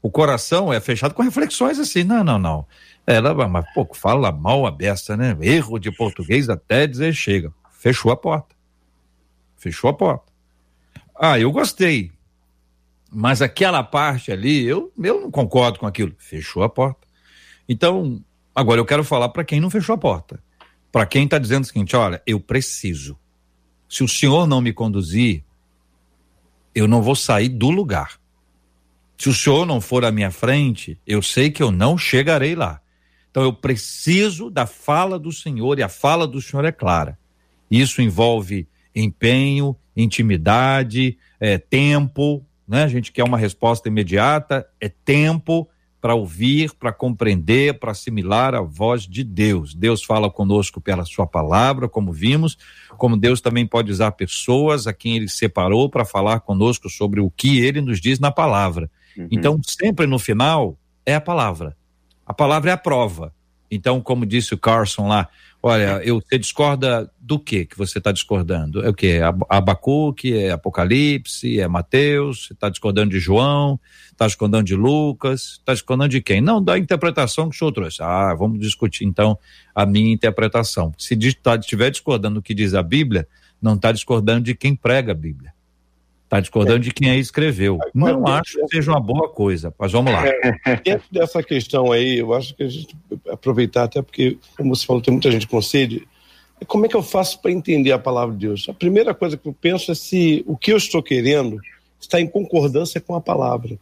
[0.02, 2.66] O coração é fechado com reflexões assim, não, não, não.
[3.06, 5.36] Ela, mas pouco fala mal a besta, né?
[5.42, 7.52] Erro de português até dizer chega.
[7.72, 8.56] Fechou a porta.
[9.58, 10.32] Fechou a porta.
[11.16, 12.12] Ah, eu gostei.
[13.12, 16.14] Mas aquela parte ali, eu, eu não concordo com aquilo.
[16.18, 17.08] Fechou a porta.
[17.68, 18.24] Então,
[18.60, 20.44] Agora eu quero falar para quem não fechou a porta.
[20.92, 23.18] Para quem está dizendo o seguinte: olha, eu preciso.
[23.88, 25.46] Se o senhor não me conduzir,
[26.76, 28.20] eu não vou sair do lugar.
[29.19, 32.79] Se o senhor não for à minha frente, eu sei que eu não chegarei lá.
[33.29, 37.19] Então eu preciso da fala do Senhor e a fala do Senhor é clara.
[37.69, 42.84] Isso envolve empenho, intimidade, é, tempo, né?
[42.84, 45.67] A gente quer uma resposta imediata, é tempo,
[46.01, 49.75] para ouvir, para compreender, para assimilar a voz de Deus.
[49.75, 52.58] Deus fala conosco pela sua palavra, como vimos,
[52.97, 57.29] como Deus também pode usar pessoas a quem ele separou para falar conosco sobre o
[57.29, 58.89] que ele nos diz na palavra.
[59.19, 59.27] Uhum.
[59.29, 61.75] Então, sempre no final é a palavra.
[62.25, 63.34] A palavra é a prova.
[63.71, 65.27] Então, como disse o Carson lá,
[65.62, 68.84] olha, eu, você discorda do que que você está discordando?
[68.84, 69.19] É o que?
[69.47, 73.79] Abacuque, é Apocalipse, é Mateus, você está discordando de João,
[74.12, 76.41] está discordando de Lucas, está discordando de quem?
[76.41, 78.01] Não, da interpretação que o senhor trouxe.
[78.01, 79.38] Ah, vamos discutir então
[79.75, 80.91] a minha interpretação.
[80.97, 83.27] Se tá, estiver discordando do que diz a Bíblia,
[83.62, 85.53] não está discordando de quem prega a Bíblia.
[86.30, 86.80] Está discordando é.
[86.82, 87.80] de quem a escreveu.
[87.92, 90.28] Não acho que seja uma boa coisa, mas vamos lá.
[90.28, 92.96] É, dentro dessa questão aí, eu acho que a gente
[93.28, 96.08] aproveitar, até porque, como você falou, tem muita gente com sede.
[96.68, 98.70] Como é que eu faço para entender a palavra de Deus?
[98.70, 101.60] A primeira coisa que eu penso é se o que eu estou querendo
[102.00, 103.80] está em concordância com a palavra.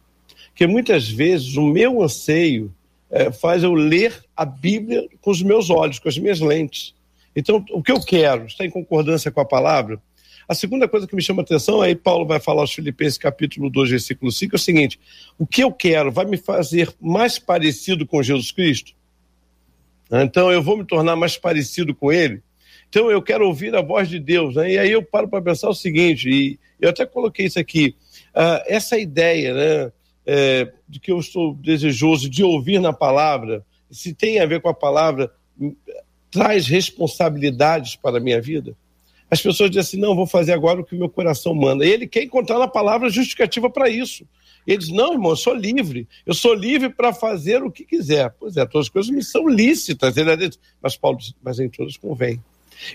[0.48, 2.72] Porque muitas vezes o meu anseio
[3.10, 6.94] é, faz eu ler a Bíblia com os meus olhos, com as minhas lentes.
[7.36, 10.00] Então, o que eu quero está em concordância com a palavra?
[10.48, 13.90] A segunda coisa que me chama atenção, aí Paulo vai falar aos Filipenses capítulo 2,
[13.90, 14.98] versículo 5, é o seguinte:
[15.38, 18.92] o que eu quero vai me fazer mais parecido com Jesus Cristo?
[20.10, 22.42] Então eu vou me tornar mais parecido com ele?
[22.88, 24.54] Então eu quero ouvir a voz de Deus.
[24.54, 24.72] Né?
[24.72, 27.94] E aí eu paro para pensar o seguinte, e eu até coloquei isso aqui,
[28.34, 29.92] uh, essa ideia né,
[30.24, 34.70] é, de que eu estou desejoso de ouvir na palavra, se tem a ver com
[34.70, 35.30] a palavra,
[36.30, 38.74] traz responsabilidades para a minha vida?
[39.30, 41.84] As pessoas dizem assim: não, vou fazer agora o que o meu coração manda.
[41.84, 44.26] E ele quer encontrar na palavra justificativa para isso.
[44.66, 46.08] Ele diz: não, irmão, eu sou livre.
[46.26, 48.34] Eu sou livre para fazer o que quiser.
[48.38, 50.16] Pois é, todas as coisas me são lícitas.
[50.16, 50.50] Ele é
[50.82, 52.42] mas Paulo diz: mas em todas convém.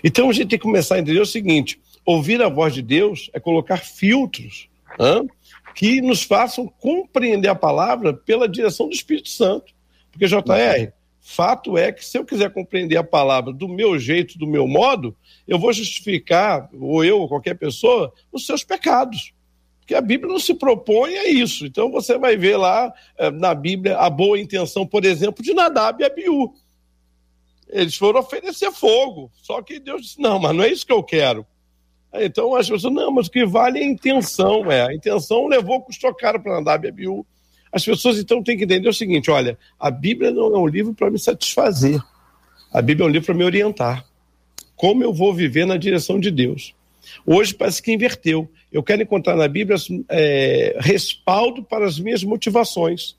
[0.02, 3.30] Então a gente tem que começar a entender o seguinte: ouvir a voz de Deus
[3.32, 4.68] é colocar filtros
[4.98, 5.28] hein,
[5.74, 9.72] que nos façam compreender a palavra pela direção do Espírito Santo.
[10.10, 10.92] Porque, JR,
[11.26, 15.16] Fato é que se eu quiser compreender a palavra do meu jeito, do meu modo,
[15.48, 19.32] eu vou justificar, ou eu, ou qualquer pessoa, os seus pecados.
[19.80, 21.64] Porque a Bíblia não se propõe a isso.
[21.64, 26.02] Então você vai ver lá eh, na Bíblia a boa intenção, por exemplo, de Nadab
[26.02, 26.52] e Abiú.
[27.70, 29.32] Eles foram oferecer fogo.
[29.32, 31.46] Só que Deus disse: não, mas não é isso que eu quero.
[32.12, 34.70] Então as pessoas, não, mas o que vale é a intenção.
[34.70, 34.88] É.
[34.88, 37.26] A intenção levou, custou caro para Nadab e Abiú.
[37.74, 40.94] As pessoas então têm que entender o seguinte: olha, a Bíblia não é um livro
[40.94, 42.00] para me satisfazer.
[42.72, 44.06] A Bíblia é um livro para me orientar.
[44.76, 46.72] Como eu vou viver na direção de Deus.
[47.26, 48.48] Hoje parece que inverteu.
[48.72, 49.76] Eu quero encontrar na Bíblia
[50.08, 53.16] é, respaldo para as minhas motivações.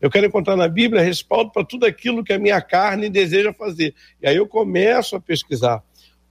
[0.00, 3.92] Eu quero encontrar na Bíblia respaldo para tudo aquilo que a minha carne deseja fazer.
[4.22, 5.82] E aí eu começo a pesquisar.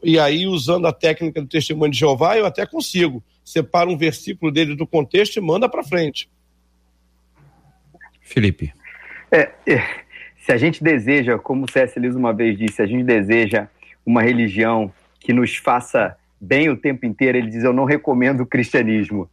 [0.02, 3.22] E aí, usando a técnica do testemunho de Jeová, eu até consigo.
[3.44, 6.30] Separo um versículo dele do contexto e manda para frente.
[8.26, 8.74] Felipe.
[9.32, 9.82] É, é,
[10.38, 11.98] se a gente deseja, como o C.S.
[12.00, 13.68] Lewis uma vez disse, a gente deseja
[14.06, 18.46] uma religião que nos faça bem o tempo inteiro, ele diz: Eu não recomendo o
[18.46, 19.30] cristianismo,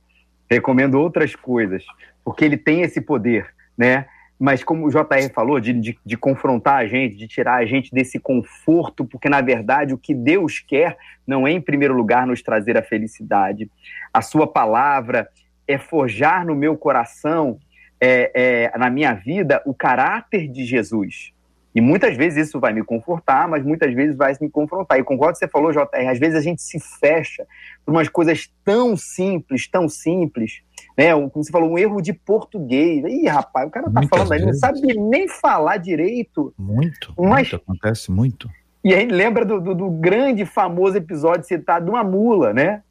[0.48, 1.84] recomendo outras coisas,
[2.24, 4.06] porque ele tem esse poder, né?
[4.38, 7.92] Mas como o JR falou, de, de, de, confrontar a gente, de tirar a gente
[7.92, 12.42] desse conforto, porque na verdade o que Deus quer não é, em primeiro lugar, nos
[12.42, 13.70] trazer a felicidade.
[14.12, 15.28] A sua palavra
[15.68, 17.60] é forjar no meu coração,
[18.04, 18.32] é,
[18.74, 21.32] é, na minha vida, o caráter de Jesus.
[21.72, 24.98] E muitas vezes isso vai me confortar, mas muitas vezes vai me confrontar.
[24.98, 27.46] E concordo com o que você falou, JR, às vezes a gente se fecha
[27.86, 30.62] por umas coisas tão simples, tão simples,
[30.98, 31.14] né?
[31.14, 33.04] Como você falou, um erro de português.
[33.04, 36.52] Ih, rapaz, o cara tá muitas falando aí, não sabe nem falar direito.
[36.58, 37.52] Muito, mas...
[37.52, 38.50] muito, acontece muito.
[38.84, 42.82] E aí lembra do, do, do grande, famoso episódio citado de uma mula, né?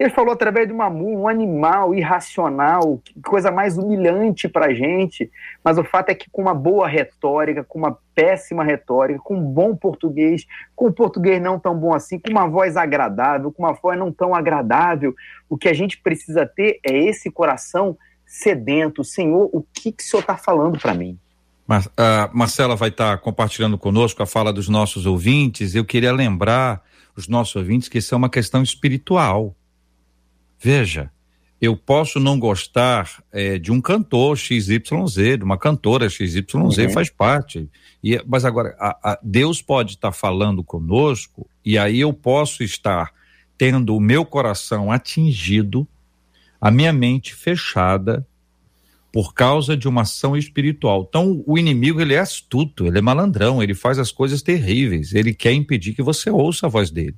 [0.00, 5.30] Ele falou através de uma um animal irracional, coisa mais humilhante para a gente.
[5.62, 9.44] Mas o fato é que com uma boa retórica, com uma péssima retórica, com um
[9.44, 13.74] bom português, com um português não tão bom assim, com uma voz agradável, com uma
[13.74, 15.14] voz não tão agradável,
[15.50, 19.04] o que a gente precisa ter é esse coração sedento.
[19.04, 21.18] Senhor, o que, que o Senhor está falando para mim?
[21.66, 25.74] Mas, a Marcela vai estar tá compartilhando conosco a fala dos nossos ouvintes.
[25.74, 26.82] Eu queria lembrar
[27.14, 29.54] os nossos ouvintes que isso é uma questão espiritual
[30.62, 31.10] Veja,
[31.60, 36.90] eu posso não gostar é, de um cantor XYZ, de uma cantora XYZ, uhum.
[36.90, 37.68] faz parte.
[38.02, 43.12] E, mas agora, a, a Deus pode estar falando conosco, e aí eu posso estar
[43.58, 45.86] tendo o meu coração atingido,
[46.60, 48.26] a minha mente fechada,
[49.12, 51.06] por causa de uma ação espiritual.
[51.08, 55.34] Então, o inimigo, ele é astuto, ele é malandrão, ele faz as coisas terríveis, ele
[55.34, 57.16] quer impedir que você ouça a voz dele.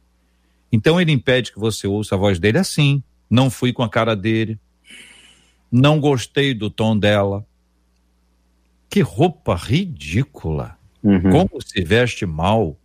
[0.73, 4.15] Então, ele impede que você ouça a voz dele assim, não fui com a cara
[4.15, 4.59] dele,
[5.71, 7.47] não gostei do tom dela.
[8.91, 10.77] Que roupa ridícula!
[11.03, 11.31] Uhum.
[11.31, 12.77] Como se veste mal,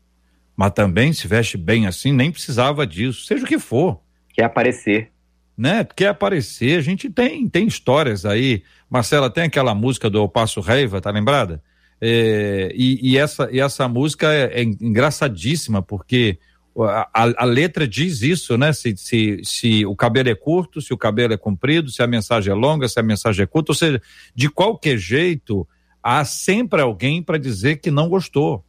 [0.55, 3.99] mas também se veste bem assim, nem precisava disso, seja o que for.
[4.33, 5.11] Quer aparecer.
[5.57, 5.85] Né?
[5.95, 6.79] Quer aparecer.
[6.79, 8.63] A gente tem, tem histórias aí.
[8.89, 11.61] Marcela, tem aquela música do Eu Passo Reiva, tá lembrada?
[11.99, 16.39] É, e, e, essa, e essa música é, é engraçadíssima, porque
[16.83, 18.71] a, a, letra diz isso, né?
[18.71, 22.51] Se, se, se o cabelo é curto, se o cabelo é comprido, se a mensagem
[22.51, 24.01] é longa, se a mensagem é curta, ou seja,
[24.35, 25.67] de qualquer jeito,
[26.03, 28.63] há sempre alguém para dizer que não gostou.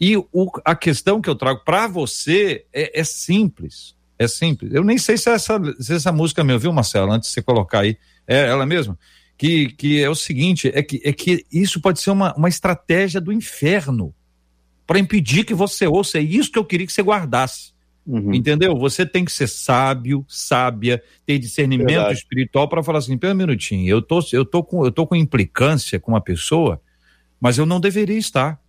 [0.00, 3.94] E o, a questão que eu trago para você é, é, simples.
[4.18, 4.72] É simples.
[4.74, 7.80] Eu nem sei se essa, se essa música me ouviu, Marcelo, antes de você colocar
[7.80, 7.96] aí.
[8.26, 8.98] É ela mesma?
[9.36, 13.20] Que, que é o seguinte: é que, é que isso pode ser uma, uma estratégia
[13.20, 14.14] do inferno
[14.86, 16.18] para impedir que você ouça.
[16.18, 17.74] É isso que eu queria que você guardasse.
[18.06, 18.34] Uhum.
[18.34, 18.76] Entendeu?
[18.76, 22.18] Você tem que ser sábio, sábia, ter discernimento Verdade.
[22.18, 25.16] espiritual para falar assim: pera um minutinho, eu tô, eu, tô com, eu tô com
[25.16, 26.80] implicância com uma pessoa,
[27.40, 28.62] mas eu não deveria estar.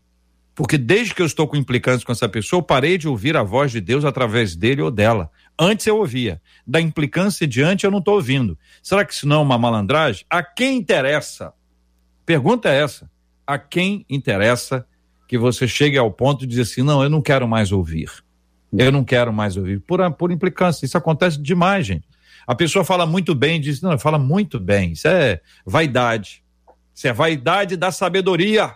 [0.55, 3.43] Porque desde que eu estou com implicância com essa pessoa, eu parei de ouvir a
[3.43, 5.29] voz de Deus através dele ou dela.
[5.59, 6.41] Antes eu ouvia.
[6.65, 8.57] Da implicância diante eu não estou ouvindo.
[8.81, 10.25] Será que isso não é uma malandragem?
[10.29, 11.53] A quem interessa?
[12.25, 13.11] Pergunta é essa.
[13.45, 14.87] A quem interessa
[15.27, 18.09] que você chegue ao ponto de dizer assim: não, eu não quero mais ouvir.
[18.73, 19.79] Eu não quero mais ouvir.
[19.79, 20.85] Por, por implicância.
[20.85, 22.07] Isso acontece demais, gente.
[22.45, 24.91] A pessoa fala muito bem, diz: não, fala muito bem.
[24.91, 26.43] Isso é vaidade.
[26.93, 28.75] Isso é vaidade da sabedoria.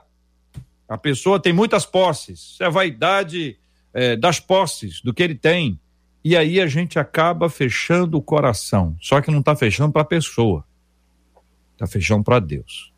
[0.88, 2.40] A pessoa tem muitas posses.
[2.54, 3.58] Isso é vaidade
[3.94, 5.80] é, das posses, do que ele tem.
[6.24, 8.96] E aí a gente acaba fechando o coração.
[9.00, 10.66] Só que não está fechando para a pessoa.
[11.74, 12.92] Está fechando para Deus.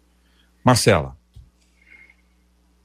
[0.64, 1.16] Marcela.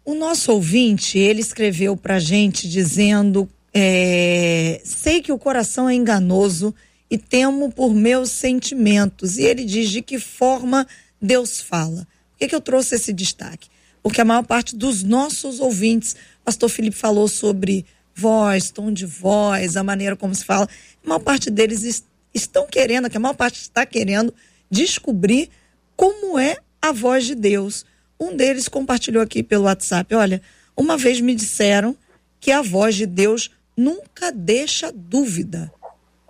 [0.06, 6.72] O nosso ouvinte, ele escreveu para gente dizendo: é, sei que o coração é enganoso
[7.10, 9.36] e temo por meus sentimentos.
[9.36, 10.86] E ele diz de que forma
[11.20, 12.06] Deus fala.
[12.30, 13.68] Por que, que eu trouxe esse destaque?
[14.00, 16.14] Porque a maior parte dos nossos ouvintes,
[16.44, 20.68] pastor Felipe falou sobre voz, tom de voz, a maneira como se fala.
[21.04, 24.32] A maior parte deles est estão querendo, que a maior parte está querendo
[24.70, 25.48] descobrir
[25.96, 27.84] como é a voz de Deus
[28.18, 30.42] um deles compartilhou aqui pelo WhatsApp: olha,
[30.76, 31.96] uma vez me disseram
[32.40, 35.72] que a voz de Deus nunca deixa dúvida.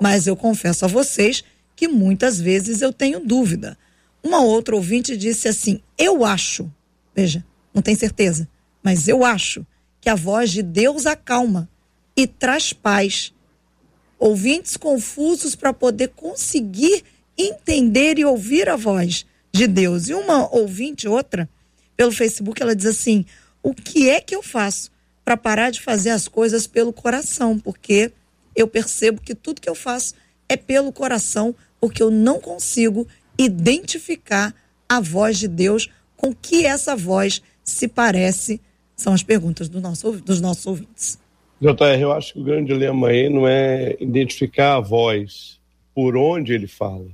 [0.01, 1.43] Mas eu confesso a vocês
[1.75, 3.79] que muitas vezes eu tenho dúvida.
[4.23, 6.71] Uma outra ouvinte disse assim: Eu acho,
[7.15, 8.49] veja, não tem certeza,
[8.83, 9.65] mas eu acho
[10.01, 11.69] que a voz de Deus acalma
[12.17, 13.33] e traz paz.
[14.19, 17.05] Ouvintes confusos para poder conseguir
[17.37, 20.09] entender e ouvir a voz de Deus.
[20.09, 21.49] E uma ouvinte, outra,
[21.97, 23.25] pelo Facebook, ela diz assim:
[23.63, 24.91] o que é que eu faço
[25.25, 27.59] para parar de fazer as coisas pelo coração?
[27.59, 28.13] Porque
[28.55, 30.15] eu percebo que tudo que eu faço
[30.49, 33.07] é pelo coração, porque eu não consigo
[33.39, 34.55] identificar
[34.89, 38.61] a voz de Deus com que essa voz se parece.
[38.95, 41.19] São as perguntas do nosso, dos nossos ouvintes.
[41.61, 45.59] JR, eu acho que o grande dilema aí não é identificar a voz,
[45.95, 47.07] por onde ele fala.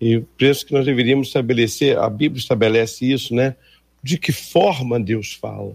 [0.00, 3.56] E penso que nós deveríamos estabelecer, a Bíblia estabelece isso, né?
[4.02, 5.74] De que forma Deus fala.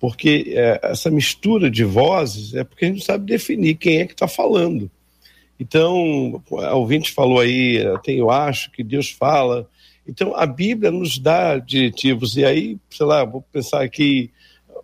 [0.00, 4.06] Porque é, essa mistura de vozes é porque a gente não sabe definir quem é
[4.06, 4.90] que está falando.
[5.58, 9.68] Então, a ouvinte falou aí, eu acho que Deus fala.
[10.06, 12.36] Então, a Bíblia nos dá diretivos.
[12.36, 14.30] E aí, sei lá, vou pensar aqui.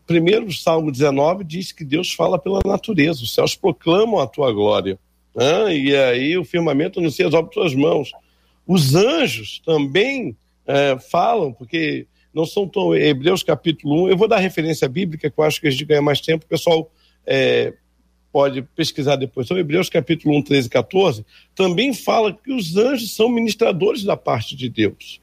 [0.06, 4.52] Primeiro, o Salmo 19 diz que Deus fala pela natureza, os céus proclamam a tua
[4.52, 4.98] glória.
[5.36, 8.12] E aí o firmamento anuncia as obras de tuas mãos.
[8.66, 12.94] Os anjos também é, falam, porque não são tão.
[12.94, 16.02] Hebreus capítulo 1, eu vou dar referência bíblica, que eu acho que a gente ganha
[16.02, 16.90] mais tempo, o pessoal
[17.26, 17.74] é,
[18.32, 19.46] pode pesquisar depois.
[19.46, 24.16] Então, Hebreus capítulo 1, 13 e 14, também fala que os anjos são ministradores da
[24.16, 25.20] parte de Deus.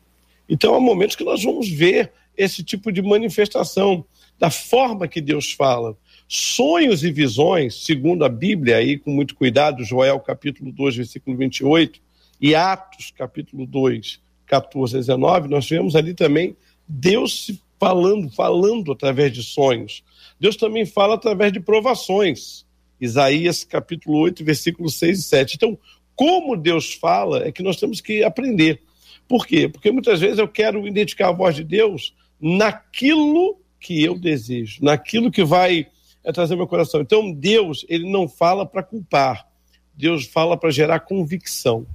[0.47, 4.05] Então, há momentos que nós vamos ver esse tipo de manifestação
[4.39, 5.95] da forma que Deus fala.
[6.33, 11.99] Sonhos e visões, segundo a Bíblia, aí com muito cuidado, Joel capítulo 2, versículo 28,
[12.39, 16.55] e Atos capítulo 2, 14 a 19, nós vemos ali também
[16.87, 20.05] Deus falando, falando através de sonhos.
[20.39, 22.65] Deus também fala através de provações.
[23.01, 25.55] Isaías capítulo 8, versículos 6 e 7.
[25.57, 25.77] Então,
[26.15, 28.81] como Deus fala é que nós temos que aprender.
[29.27, 29.67] Por quê?
[29.67, 35.29] Porque muitas vezes eu quero identificar a voz de Deus naquilo que eu desejo, naquilo
[35.29, 35.87] que vai
[36.23, 37.01] é, trazer meu coração.
[37.01, 39.47] Então, Deus, ele não fala para culpar.
[39.93, 41.85] Deus fala para gerar convicção.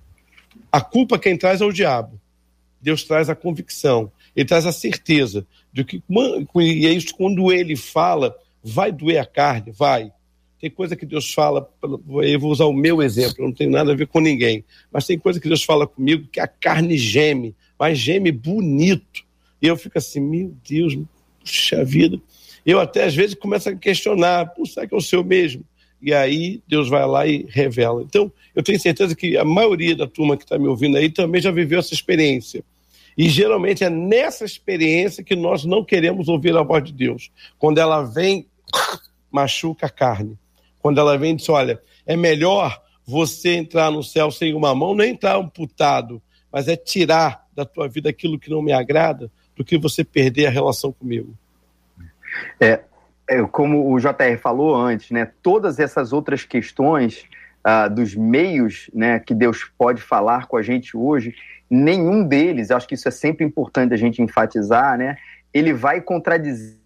[0.70, 2.20] A culpa quem traz é o diabo.
[2.80, 4.10] Deus traz a convicção.
[4.34, 6.02] Ele traz a certeza de que,
[6.60, 10.12] e é isso quando ele fala, vai doer a carne, vai.
[10.60, 11.70] Tem coisa que Deus fala,
[12.22, 15.18] eu vou usar o meu exemplo, não tem nada a ver com ninguém, mas tem
[15.18, 19.24] coisa que Deus fala comigo que a carne geme, mas geme bonito.
[19.60, 20.96] E eu fico assim, meu Deus,
[21.40, 22.18] puxa vida.
[22.66, 25.64] Eu até às vezes começo a questionar, será que é o seu mesmo?
[26.02, 28.02] E aí Deus vai lá e revela.
[28.02, 31.40] Então, eu tenho certeza que a maioria da turma que está me ouvindo aí também
[31.40, 32.64] já viveu essa experiência.
[33.16, 37.30] E geralmente é nessa experiência que nós não queremos ouvir a voz de Deus.
[37.58, 38.46] Quando ela vem,
[39.30, 40.36] machuca a carne
[40.86, 44.94] quando ela vem e diz: olha, é melhor você entrar no céu sem uma mão,
[44.94, 49.64] nem entrar amputado, mas é tirar da tua vida aquilo que não me agrada, do
[49.64, 51.36] que você perder a relação comigo.
[52.60, 52.80] É,
[53.28, 55.30] é como o JR falou antes, né?
[55.42, 57.24] Todas essas outras questões
[57.66, 61.34] uh, dos meios, né, que Deus pode falar com a gente hoje,
[61.68, 65.16] nenhum deles, acho que isso é sempre importante a gente enfatizar, né?
[65.52, 66.76] Ele vai contradizer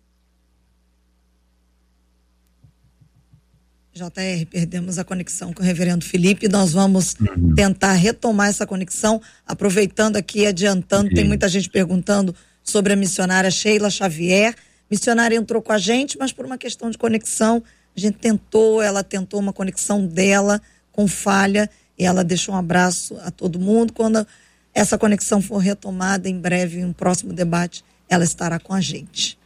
[3.92, 6.48] JR, perdemos a conexão com o reverendo Felipe.
[6.48, 7.16] Nós vamos
[7.54, 11.10] tentar retomar essa conexão, aproveitando aqui, adiantando.
[11.10, 14.54] Tem muita gente perguntando sobre a missionária Sheila Xavier.
[14.90, 17.62] Missionária entrou com a gente, mas por uma questão de conexão,
[17.96, 23.16] a gente tentou, ela tentou uma conexão dela com falha e ela deixou um abraço
[23.22, 23.92] a todo mundo.
[23.92, 24.26] Quando
[24.74, 29.38] essa conexão for retomada em breve, em um próximo debate, ela estará com a gente.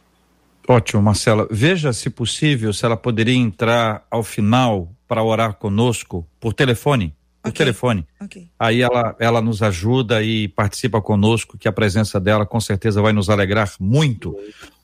[0.67, 1.47] Ótimo, Marcela.
[1.51, 7.13] Veja se possível se ela poderia entrar ao final para orar conosco por telefone.
[7.43, 7.65] Por okay.
[7.65, 8.07] telefone.
[8.19, 8.49] Okay.
[8.57, 13.13] Aí ela, ela nos ajuda e participa conosco, que a presença dela com certeza vai
[13.13, 14.35] nos alegrar muito.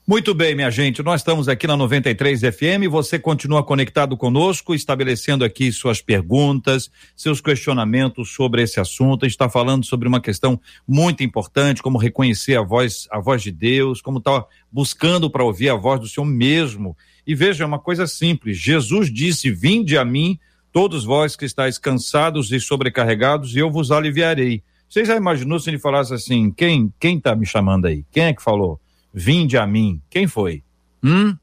[0.04, 2.90] Muito bem, minha gente, nós estamos aqui na 93 FM.
[2.90, 9.24] Você continua conectado conosco, estabelecendo aqui suas perguntas, seus questionamentos sobre esse assunto.
[9.24, 14.02] Está falando sobre uma questão muito importante, como reconhecer a voz, a voz de Deus,
[14.02, 16.96] como está buscando para ouvir a voz do Senhor mesmo.
[17.24, 20.36] E veja, é uma coisa simples: Jesus disse: Vinde a mim,
[20.72, 24.64] todos vós que estáis cansados e sobrecarregados, e eu vos aliviarei.
[24.88, 28.04] Você já imaginou se ele falasse assim: quem quem está me chamando aí?
[28.10, 28.81] Quem é que falou?
[29.12, 30.00] Vinde a mim.
[30.08, 30.62] Quem foi?
[31.02, 31.36] Hum?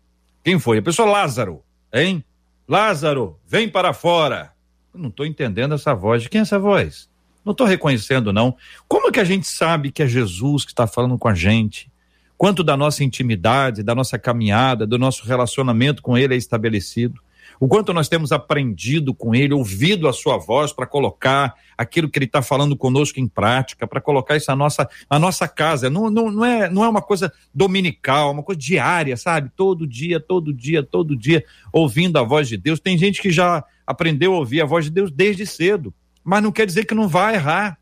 [0.44, 0.80] Quem foi?
[0.80, 1.62] A pessoa Lázaro,
[1.94, 2.24] hein?
[2.68, 4.52] Lázaro, vem para fora.
[4.94, 6.24] Eu não estou entendendo essa voz.
[6.24, 7.10] De quem é essa voz?
[7.44, 8.56] Não estou reconhecendo, não.
[8.88, 11.92] Como é que a gente sabe que é Jesus que está falando com a gente?
[12.38, 17.22] Quanto da nossa intimidade, da nossa caminhada, do nosso relacionamento com Ele é estabelecido?
[17.60, 22.18] O quanto nós temos aprendido com ele, ouvido a sua voz para colocar aquilo que
[22.18, 25.90] ele está falando conosco em prática, para colocar isso na nossa, na nossa casa.
[25.90, 29.52] Não, não, não, é, não é uma coisa dominical, é uma coisa diária, sabe?
[29.58, 31.44] Todo dia, todo dia, todo dia,
[31.74, 32.80] ouvindo a voz de Deus.
[32.80, 35.94] Tem gente que já aprendeu a ouvir a voz de Deus desde cedo,
[36.24, 37.78] mas não quer dizer que não vai errar.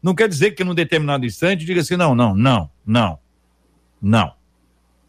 [0.00, 3.18] Não quer dizer que num determinado instante diga assim: não, não, não, não,
[4.00, 4.32] não.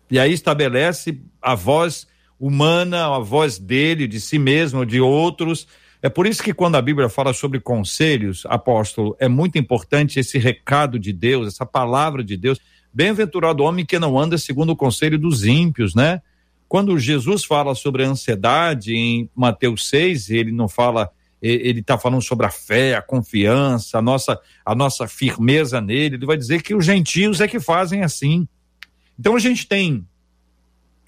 [0.09, 2.07] E aí estabelece a voz
[2.45, 5.65] humana, a voz dele, de si mesmo, de outros.
[6.01, 10.37] É por isso que quando a Bíblia fala sobre conselhos, apóstolo, é muito importante esse
[10.37, 12.59] recado de Deus, essa palavra de Deus.
[12.93, 16.21] Bem-aventurado homem que não anda segundo o conselho dos ímpios, né?
[16.67, 21.09] Quando Jesus fala sobre a ansiedade em Mateus 6, ele não fala,
[21.41, 26.15] ele está falando sobre a fé, a confiança, a nossa, a nossa firmeza nele.
[26.15, 28.45] Ele vai dizer que os gentios é que fazem assim.
[29.17, 30.05] Então a gente tem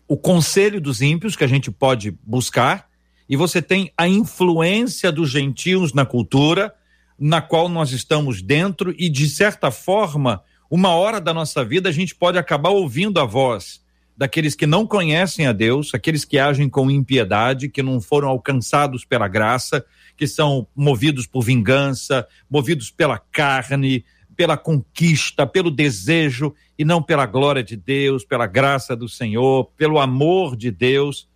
[0.07, 2.87] o conselho dos ímpios que a gente pode buscar,
[3.27, 6.73] e você tem a influência dos gentios na cultura,
[7.17, 11.91] na qual nós estamos dentro, e de certa forma, uma hora da nossa vida a
[11.91, 13.83] gente pode acabar ouvindo a voz
[14.17, 19.03] daqueles que não conhecem a Deus, aqueles que agem com impiedade, que não foram alcançados
[19.03, 19.83] pela graça,
[20.15, 27.25] que são movidos por vingança, movidos pela carne, pela conquista, pelo desejo e não pela
[27.25, 31.27] glória de Deus, pela graça do Senhor, pelo amor de Deus.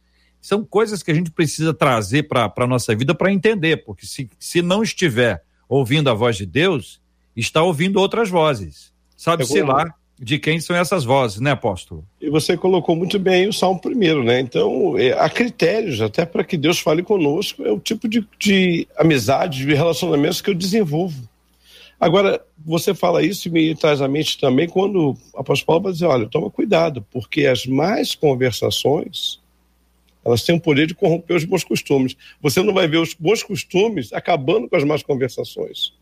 [0.41, 4.29] São coisas que a gente precisa trazer para a nossa vida para entender, porque se,
[4.39, 7.01] se não estiver ouvindo a voz de Deus,
[7.35, 8.91] está ouvindo outras vozes.
[9.15, 12.05] Sabe-se lá de quem são essas vozes, né, apóstolo?
[12.19, 14.39] E você colocou muito bem o Salmo primeiro, né?
[14.39, 18.87] Então, é, há critérios até para que Deus fale conosco, é o tipo de, de
[18.97, 21.28] amizade, de relacionamentos que eu desenvolvo.
[21.99, 25.91] Agora, você fala isso e me traz à mente também quando o apóstolo Paulo vai
[25.91, 29.41] dizer, olha, toma cuidado, porque as más conversações,
[30.23, 32.15] elas têm o poder de corromper os bons costumes.
[32.41, 35.93] Você não vai ver os bons costumes acabando com as más conversações.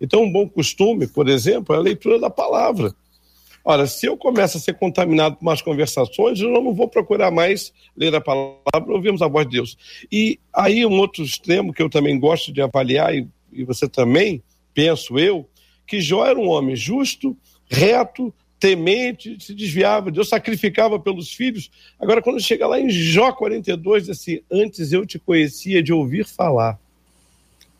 [0.00, 2.92] Então, um bom costume, por exemplo, é a leitura da palavra.
[3.64, 7.72] Ora, se eu começo a ser contaminado por más conversações, eu não vou procurar mais
[7.96, 9.78] ler a palavra, ouvirmos a voz de Deus.
[10.10, 14.42] E aí, um outro extremo que eu também gosto de avaliar, e, e você também,
[14.74, 15.48] penso eu,
[15.86, 17.36] que Jó era um homem justo,
[17.70, 21.70] reto, temente, se desviava, Deus sacrificava pelos filhos.
[22.00, 26.24] Agora, quando chega lá em Jó 42, diz assim: Antes eu te conhecia de ouvir
[26.24, 26.78] falar,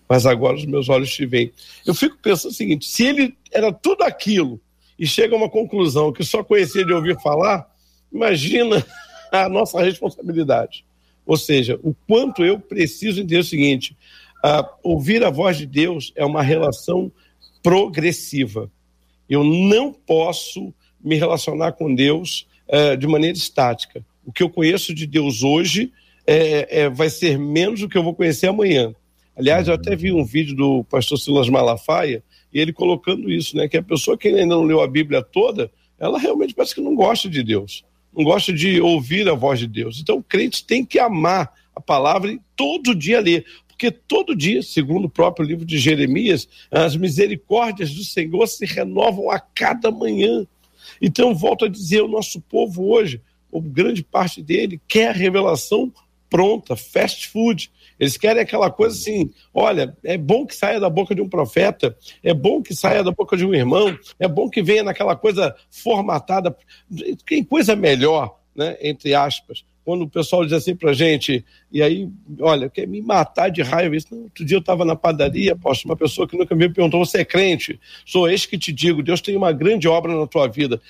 [0.09, 1.53] mas agora os meus olhos te veem.
[1.87, 4.61] Eu fico pensando o seguinte: se ele era tudo aquilo
[4.99, 7.67] e chega a uma conclusão que só conhecia de ouvir falar,
[8.13, 8.85] imagina
[9.33, 10.85] a nossa responsabilidade.
[11.27, 13.97] Ou seja, o quanto eu preciso entender o seguinte:
[14.45, 17.11] uh, ouvir a voz de Deus é uma relação
[17.63, 18.71] progressiva.
[19.29, 20.73] Eu não posso
[21.03, 24.05] me relacionar com Deus uh, de maneira estática.
[24.25, 25.91] O que eu conheço de Deus hoje
[26.27, 28.95] é, é, vai ser menos do que eu vou conhecer amanhã.
[29.37, 32.23] Aliás, eu até vi um vídeo do pastor Silas Malafaia,
[32.53, 33.67] e ele colocando isso, né?
[33.69, 36.95] Que a pessoa que ainda não leu a Bíblia toda, ela realmente parece que não
[36.95, 37.85] gosta de Deus,
[38.17, 39.99] não gosta de ouvir a voz de Deus.
[40.01, 43.45] Então, o crente tem que amar a palavra e todo dia ler.
[43.75, 49.31] Porque todo dia, segundo o próprio livro de Jeremias, as misericórdias do Senhor se renovam
[49.31, 50.47] a cada manhã.
[51.03, 53.21] Então, volto a dizer, o nosso povo hoje,
[53.51, 55.93] ou grande parte dele, quer a revelação
[56.31, 57.71] pronta, fast food.
[57.99, 61.97] Eles querem aquela coisa assim: olha, é bom que saia da boca de um profeta,
[62.23, 65.55] é bom que saia da boca de um irmão, é bom que venha naquela coisa
[65.69, 66.57] formatada.
[67.27, 68.77] Tem coisa melhor, né?
[68.81, 69.65] Entre aspas.
[69.85, 72.09] Quando o pessoal diz assim pra gente, e aí,
[72.41, 73.95] olha, quer me matar de raiva.
[73.95, 77.19] Isso, outro dia eu estava na padaria, poxa, uma pessoa que nunca me perguntou: você
[77.19, 77.79] é crente?
[78.07, 80.81] Sou eis que te digo, Deus tem uma grande obra na tua vida.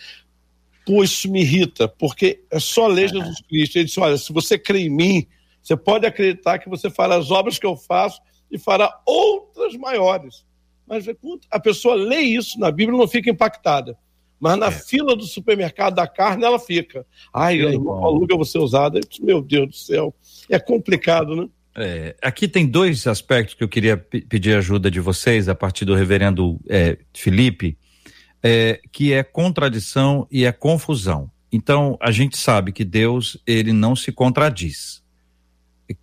[0.86, 3.76] Pô, isso me irrita, porque é só ler Jesus Cristo.
[3.76, 5.26] Ele disse: olha, se você crê em mim,
[5.60, 8.20] você pode acreditar que você fará as obras que eu faço
[8.50, 10.44] e fará outras maiores.
[10.86, 11.06] Mas
[11.50, 13.98] a pessoa lê isso na Bíblia não fica impactada.
[14.44, 14.70] Mas na é.
[14.70, 17.06] fila do supermercado da carne ela fica.
[17.32, 19.00] Ai, não aluga você usada.
[19.22, 20.14] Meu Deus do céu.
[20.50, 21.48] É complicado, né?
[21.74, 25.94] É, aqui tem dois aspectos que eu queria pedir ajuda de vocês a partir do
[25.94, 27.78] reverendo é, Felipe,
[28.42, 31.30] é, que é contradição e é confusão.
[31.50, 35.02] Então, a gente sabe que Deus, ele não se contradiz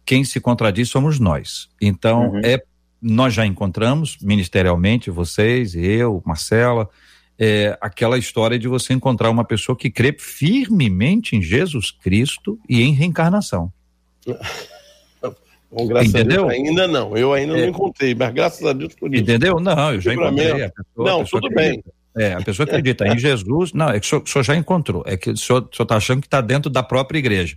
[0.05, 1.69] quem se contradiz somos nós.
[1.81, 2.41] Então, uhum.
[2.43, 2.61] é
[3.01, 6.87] nós já encontramos ministerialmente, vocês, eu, Marcela,
[7.43, 12.83] é, aquela história de você encontrar uma pessoa que crê firmemente em Jesus Cristo e
[12.83, 13.73] em reencarnação.
[15.71, 16.45] Bom, graças Entendeu?
[16.45, 17.17] a Deus, ainda não.
[17.17, 17.61] Eu ainda é.
[17.61, 19.23] não encontrei, mas graças a Deus por isso.
[19.23, 19.59] Entendeu?
[19.59, 20.65] Não, eu já encontrei.
[20.65, 21.83] A pessoa, não, a pessoa tudo bem.
[22.15, 25.01] É, a pessoa acredita em Jesus, não, é que o senhor, o senhor já encontrou,
[25.07, 27.55] é que o senhor está achando que está dentro da própria igreja,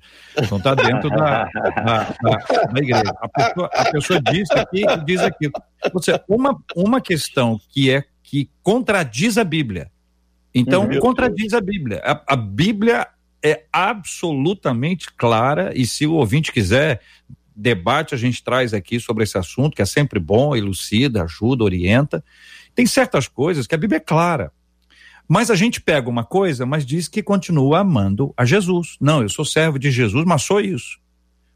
[0.49, 3.13] não está dentro da, da, da, da, igreja.
[3.21, 5.53] A pessoa, a pessoa diz aqui e diz aquilo.
[6.29, 8.05] Uma, uma questão que é
[8.35, 9.93] que contradiz a Bíblia.
[10.53, 10.99] Então, uhum.
[10.99, 12.03] contradiz a Bíblia.
[12.05, 13.07] A, a Bíblia
[13.41, 17.01] é absolutamente clara, e se o ouvinte quiser
[17.55, 22.25] debate, a gente traz aqui sobre esse assunto, que é sempre bom, elucida, ajuda, orienta.
[22.75, 24.51] Tem certas coisas que a Bíblia é clara.
[25.29, 28.97] Mas a gente pega uma coisa, mas diz que continua amando a Jesus.
[29.01, 30.99] Não, eu sou servo de Jesus, mas sou isso.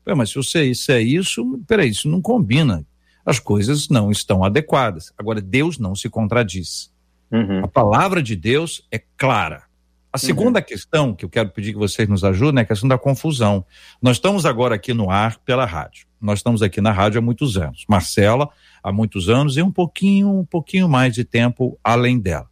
[0.06, 2.86] Mas se você isso é isso, peraí, isso não combina.
[3.28, 5.12] As coisas não estão adequadas.
[5.18, 6.90] Agora, Deus não se contradiz.
[7.30, 7.62] Uhum.
[7.62, 9.64] A palavra de Deus é clara.
[10.10, 10.64] A segunda uhum.
[10.64, 13.62] questão que eu quero pedir que vocês nos ajudem é a questão da confusão.
[14.00, 16.06] Nós estamos agora aqui no ar pela rádio.
[16.18, 17.84] Nós estamos aqui na rádio há muitos anos.
[17.86, 18.48] Marcela,
[18.82, 22.48] há muitos anos e um pouquinho, um pouquinho mais de tempo além dela.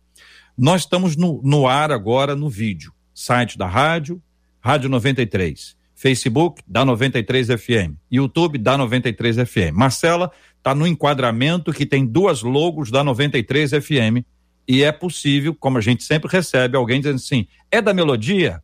[0.59, 2.93] Nós estamos no, no ar agora no vídeo.
[3.15, 4.21] Site da rádio,
[4.61, 5.75] Rádio 93.
[5.97, 7.97] Facebook da 93 FM.
[8.13, 9.73] YouTube da 93 FM.
[9.73, 10.31] Marcela
[10.67, 14.27] está no enquadramento que tem duas logos da 93 FM
[14.67, 18.61] e é possível, como a gente sempre recebe, alguém dizendo assim: é da melodia?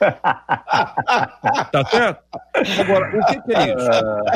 [0.00, 2.22] tá certo?
[2.80, 3.90] Agora, o que, que é isso?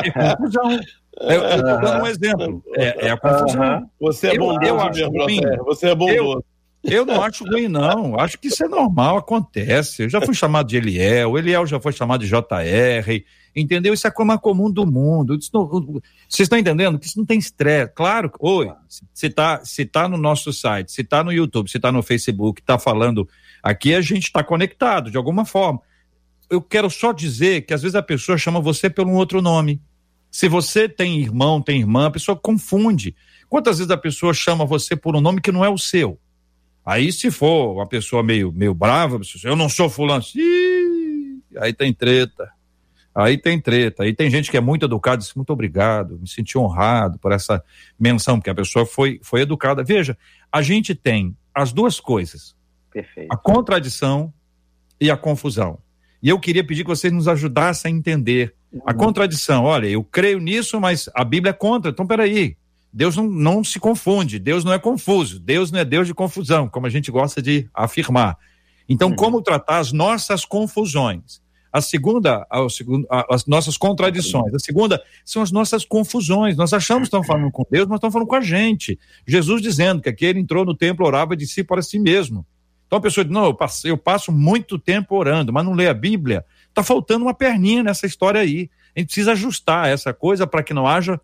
[0.05, 0.81] É confusão.
[1.21, 2.63] Eu estou dando um exemplo.
[2.77, 3.91] É, é a confusão.
[3.99, 5.41] Você é bondoso, eu, eu acho ruim.
[5.65, 6.45] Você é bondoso.
[6.85, 8.19] Eu, não acho ruim, não.
[8.19, 10.03] Acho que isso é normal, acontece.
[10.03, 13.25] Eu já fui chamado de Eliel, Eliel já foi chamado de JR
[13.55, 13.95] entendeu?
[13.95, 15.39] Isso é como a comum do mundo.
[15.39, 16.01] Vocês
[16.41, 17.93] estão entendendo que isso não tem estresse.
[17.95, 18.73] Claro, oi,
[19.13, 22.61] se está se tá no nosso site, se está no YouTube, se está no Facebook,
[22.61, 23.29] está falando
[23.63, 25.81] aqui, a gente está conectado de alguma forma.
[26.51, 29.81] Eu quero só dizer que às vezes a pessoa chama você pelo um outro nome.
[30.31, 33.15] Se você tem irmão, tem irmã, a pessoa confunde.
[33.49, 36.19] Quantas vezes a pessoa chama você por um nome que não é o seu?
[36.85, 41.93] Aí, se for uma pessoa meio, meio brava, eu não sou fulano, Ih, aí tem
[41.93, 42.51] treta.
[43.15, 46.59] Aí tem treta, aí tem gente que é muito educada, diz muito obrigado, me senti
[46.59, 47.63] honrado por essa
[47.99, 49.85] menção, porque a pessoa foi, foi educada.
[49.85, 50.19] Veja,
[50.51, 52.57] a gente tem as duas coisas:
[52.93, 53.29] Perfeito.
[53.33, 54.35] a contradição
[55.01, 55.79] e a confusão.
[56.21, 58.55] E eu queria pedir que vocês nos ajudassem a entender
[58.85, 58.99] a uhum.
[58.99, 59.63] contradição.
[59.65, 61.93] Olha, eu creio nisso, mas a Bíblia é contra.
[61.93, 62.57] Então, peraí.
[62.95, 66.69] Deus não, não se confunde, Deus não é confuso, Deus não é Deus de confusão,
[66.69, 68.39] como a gente gosta de afirmar.
[68.89, 69.17] Então, uhum.
[69.17, 71.43] como tratar as nossas confusões?
[71.73, 74.55] A segunda, a, a, as nossas contradições.
[74.55, 76.57] A segunda são as nossas confusões.
[76.57, 78.97] Nós achamos que estamos falando com Deus, mas estamos falando com a gente.
[79.27, 82.47] Jesus dizendo que aquele entrou no templo, orava de si para si mesmo.
[82.87, 85.89] Então a pessoa diz: não, eu passo, eu passo muito tempo orando, mas não lê
[85.89, 86.45] a Bíblia.
[86.69, 88.71] Está faltando uma perninha nessa história aí.
[88.95, 91.21] A gente precisa ajustar essa coisa para que não haja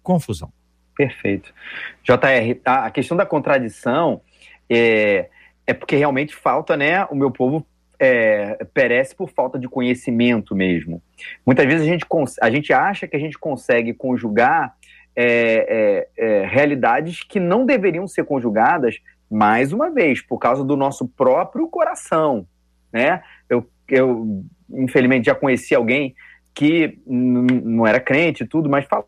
[0.00, 0.52] confusão.
[0.98, 1.54] Perfeito.
[2.02, 4.20] JR, a questão da contradição
[4.68, 5.28] é,
[5.64, 7.04] é porque realmente falta, né?
[7.04, 7.64] O meu povo
[8.00, 11.00] é, perece por falta de conhecimento mesmo.
[11.46, 12.04] Muitas vezes a gente,
[12.42, 14.74] a gente acha que a gente consegue conjugar
[15.14, 18.98] é, é, é, realidades que não deveriam ser conjugadas,
[19.30, 22.44] mais uma vez, por causa do nosso próprio coração.
[22.92, 23.22] Né?
[23.48, 26.16] Eu, eu infelizmente, já conheci alguém
[26.52, 29.06] que não era crente e tudo, mas falava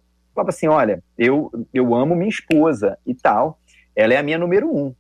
[0.49, 3.61] assim: olha, eu, eu amo minha esposa e tal,
[3.95, 4.95] ela é a minha número um.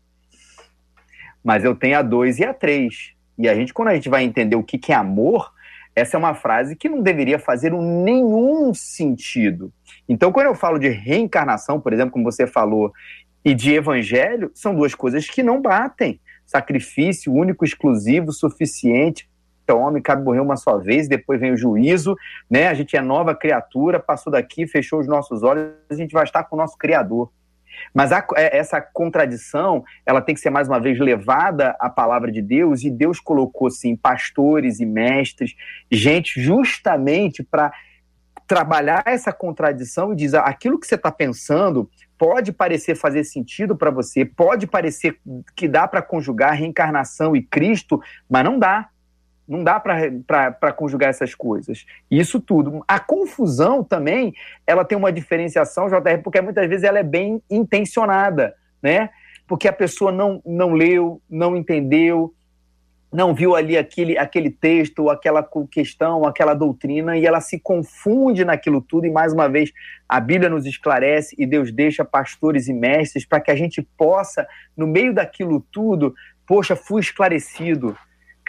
[1.42, 4.22] Mas eu tenho a dois e a três e a gente, quando a gente vai
[4.22, 5.50] entender o que, que é amor,
[5.96, 9.72] essa é uma frase que não deveria fazer nenhum sentido.
[10.06, 12.92] Então, quando eu falo de reencarnação, por exemplo, como você falou,
[13.42, 16.20] e de evangelho, são duas coisas que não batem.
[16.44, 19.26] Sacrifício único, exclusivo, suficiente.
[19.70, 22.16] Então, homem cabe morrer uma só vez, depois vem o juízo,
[22.50, 22.66] né?
[22.66, 26.42] A gente é nova criatura, passou daqui, fechou os nossos olhos, a gente vai estar
[26.42, 27.30] com o nosso Criador.
[27.94, 32.32] Mas a, é, essa contradição, ela tem que ser mais uma vez levada à palavra
[32.32, 35.54] de Deus, e Deus colocou, sim, pastores e mestres,
[35.88, 37.72] gente justamente para
[38.48, 43.92] trabalhar essa contradição e dizer aquilo que você está pensando pode parecer fazer sentido para
[43.92, 45.20] você, pode parecer
[45.54, 48.88] que dá para conjugar reencarnação e Cristo, mas não dá.
[49.50, 51.84] Não dá para conjugar essas coisas.
[52.08, 52.84] Isso tudo.
[52.86, 54.32] A confusão também,
[54.64, 59.10] ela tem uma diferenciação, JR, porque muitas vezes ela é bem intencionada, né?
[59.48, 62.32] Porque a pessoa não, não leu, não entendeu,
[63.12, 68.80] não viu ali aquele, aquele texto, aquela questão, aquela doutrina, e ela se confunde naquilo
[68.80, 69.06] tudo.
[69.06, 69.72] E mais uma vez,
[70.08, 74.46] a Bíblia nos esclarece e Deus deixa pastores e mestres para que a gente possa,
[74.76, 76.14] no meio daquilo tudo,
[76.46, 77.96] poxa, fui esclarecido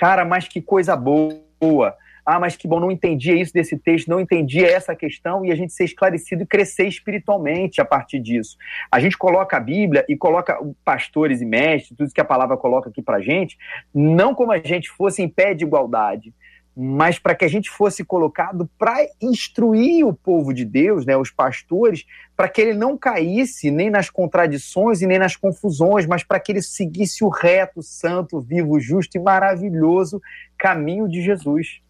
[0.02, 1.96] Cara, mas que coisa boa.
[2.26, 5.56] Ah, mas que bom, não entendia isso desse texto, não entendia essa questão e a
[5.56, 8.58] gente ser esclarecido e crescer espiritualmente a partir disso.
[8.92, 12.90] A gente coloca a Bíblia e coloca pastores e mestres, tudo que a palavra coloca
[12.90, 13.60] aqui pra gente,
[13.94, 16.34] não como a gente fosse em pé de igualdade,
[16.76, 21.30] mas para que a gente fosse colocado para instruir o povo de Deus, né, os
[21.30, 22.06] pastores,
[22.36, 26.52] para que ele não caísse nem nas contradições e nem nas confusões, mas para que
[26.52, 30.22] ele seguisse o reto, santo, vivo, justo e maravilhoso
[30.58, 31.82] caminho de Jesus.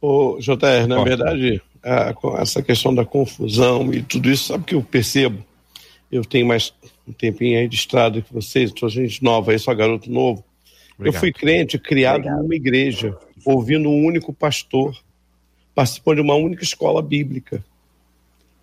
[0.00, 4.74] Ô, JR, na verdade, a, essa questão da confusão e tudo isso, sabe o que
[4.74, 5.44] eu percebo?
[6.10, 6.72] Eu tenho mais
[7.06, 10.42] um tempinho aí de estrada que vocês, sou gente nova aí, sou garoto novo.
[10.94, 11.14] Obrigado.
[11.14, 12.42] Eu fui crente, criado Obrigado.
[12.42, 14.96] numa igreja ouvindo um único pastor,
[15.74, 17.64] participando de uma única escola bíblica.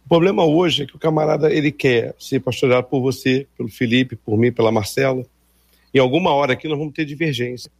[0.06, 4.16] O problema hoje é que o camarada ele quer ser pastoreado por você, pelo Felipe,
[4.16, 5.26] por mim, pela Marcela.
[5.94, 7.72] Em alguma hora aqui nós vamos ter divergência.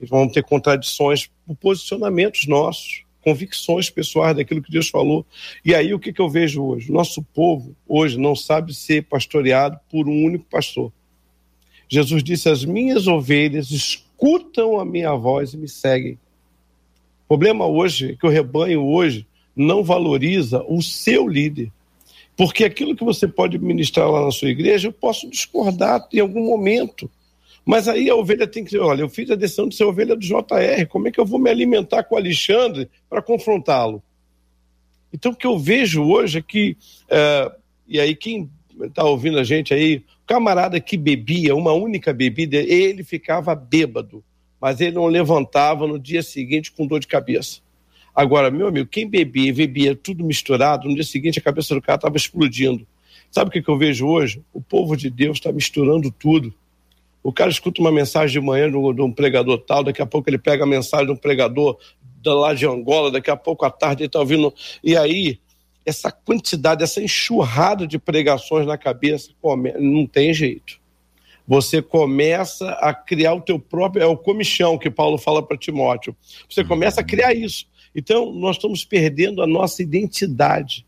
[0.00, 5.24] vamos ter contradições por posicionamentos nossos, convicções pessoais daquilo que Deus falou.
[5.64, 6.90] E aí o que, que eu vejo hoje?
[6.90, 10.92] Nosso povo hoje não sabe ser pastoreado por um único pastor.
[11.88, 13.70] Jesus disse: As minhas ovelhas
[14.18, 16.18] escutam a minha voz e me seguem.
[17.24, 21.70] O problema hoje é que o rebanho hoje não valoriza o seu líder.
[22.36, 26.44] Porque aquilo que você pode ministrar lá na sua igreja, eu posso discordar em algum
[26.44, 27.10] momento.
[27.64, 30.16] Mas aí a ovelha tem que dizer: olha, eu fiz a decisão de ser ovelha
[30.16, 34.02] do JR, como é que eu vou me alimentar com o Alexandre para confrontá-lo?
[35.12, 36.76] Então, o que eu vejo hoje é que,
[37.10, 37.52] é,
[37.86, 38.48] e aí quem
[38.80, 44.22] está ouvindo a gente aí, camarada que bebia uma única bebida, ele ficava bêbado,
[44.60, 47.60] mas ele não levantava no dia seguinte com dor de cabeça.
[48.14, 51.96] Agora, meu amigo, quem bebia bebia tudo misturado, no dia seguinte a cabeça do cara
[51.96, 52.86] estava explodindo.
[53.30, 54.42] Sabe o que, que eu vejo hoje?
[54.52, 56.52] O povo de Deus está misturando tudo.
[57.22, 60.38] O cara escuta uma mensagem de manhã de um, pregador tal, daqui a pouco ele
[60.38, 61.78] pega a mensagem de um pregador
[62.22, 64.52] lá de Angola, daqui a pouco à tarde ele está ouvindo.
[64.84, 65.38] E aí,
[65.88, 69.30] essa quantidade, essa enxurrada de pregações na cabeça,
[69.80, 70.78] não tem jeito.
[71.46, 76.14] Você começa a criar o teu próprio, é o comichão que Paulo fala para Timóteo.
[76.48, 77.66] Você começa a criar isso.
[77.94, 80.86] Então, nós estamos perdendo a nossa identidade.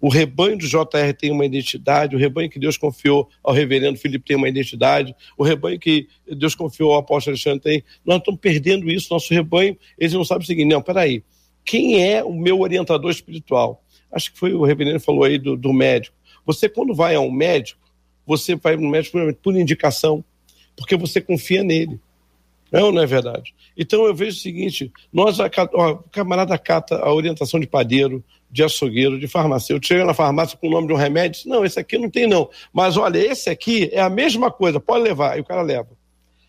[0.00, 4.24] O rebanho do JR tem uma identidade, o rebanho que Deus confiou ao reverendo Felipe
[4.24, 7.84] tem uma identidade, o rebanho que Deus confiou ao apóstolo Alexandre tem.
[8.02, 11.22] Nós estamos perdendo isso, nosso rebanho, eles não sabem o seguinte, não, peraí,
[11.64, 13.84] quem é o meu orientador espiritual?
[14.12, 16.16] Acho que foi o reverendo falou aí do, do médico.
[16.46, 17.80] Você, quando vai a um médico,
[18.26, 20.24] você vai no médico por indicação,
[20.76, 21.98] porque você confia nele.
[22.70, 23.54] Não, não é verdade.
[23.76, 28.62] Então eu vejo o seguinte: nós, ó, o camarada cata a orientação de padeiro, de
[28.62, 31.98] açougueiro, de farmacêutico, chega na farmácia com o nome de um remédio, não, esse aqui
[31.98, 32.48] não tem não.
[32.72, 35.88] Mas olha, esse aqui é a mesma coisa, pode levar, e o cara leva.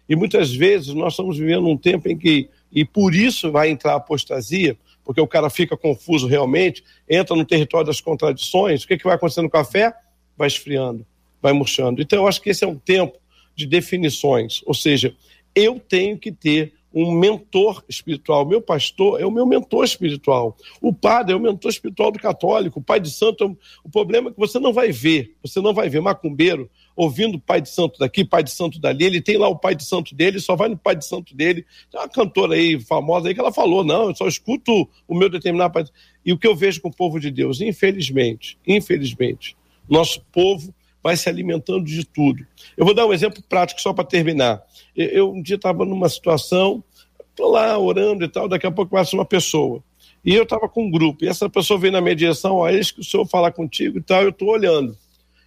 [0.07, 3.93] E muitas vezes nós estamos vivendo um tempo em que, e por isso vai entrar
[3.93, 4.78] a apostasia,
[5.10, 9.16] porque o cara fica confuso realmente, entra no território das contradições, o que, que vai
[9.16, 9.91] acontecendo com a fé?
[10.38, 11.03] Vai esfriando,
[11.41, 11.99] vai murchando.
[11.99, 13.18] Então eu acho que esse é um tempo
[13.55, 15.16] de definições, ou seja,
[15.55, 18.46] eu tenho que ter um mentor espiritual.
[18.46, 20.58] Meu pastor é o meu mentor espiritual.
[20.82, 22.80] O padre é o mentor espiritual do católico.
[22.80, 23.44] O pai de santo.
[23.44, 23.48] É
[23.84, 25.36] o problema é que você não vai ver.
[25.44, 29.06] Você não vai ver macumbeiro ouvindo o pai de santo daqui, pai de santo dali.
[29.06, 31.66] Ele tem lá o pai de santo dele, só vai no pai de santo dele.
[31.90, 35.30] Tem uma cantora aí famosa aí que ela falou: não, eu só escuto o meu
[35.30, 35.86] determinado pai.
[36.26, 39.56] E o que eu vejo com o povo de Deus, infelizmente, infelizmente,
[39.88, 40.74] nosso povo
[41.04, 42.45] vai se alimentando de tudo.
[42.76, 44.62] Eu vou dar um exemplo prático só para terminar.
[44.95, 46.84] Eu um dia estava numa situação,
[47.30, 49.84] estou lá orando e tal, daqui a pouco passa uma pessoa.
[50.24, 52.91] E eu estava com um grupo, e essa pessoa veio na minha direção, ó, eis
[52.91, 54.97] que o senhor falar contigo e tal, eu estou olhando.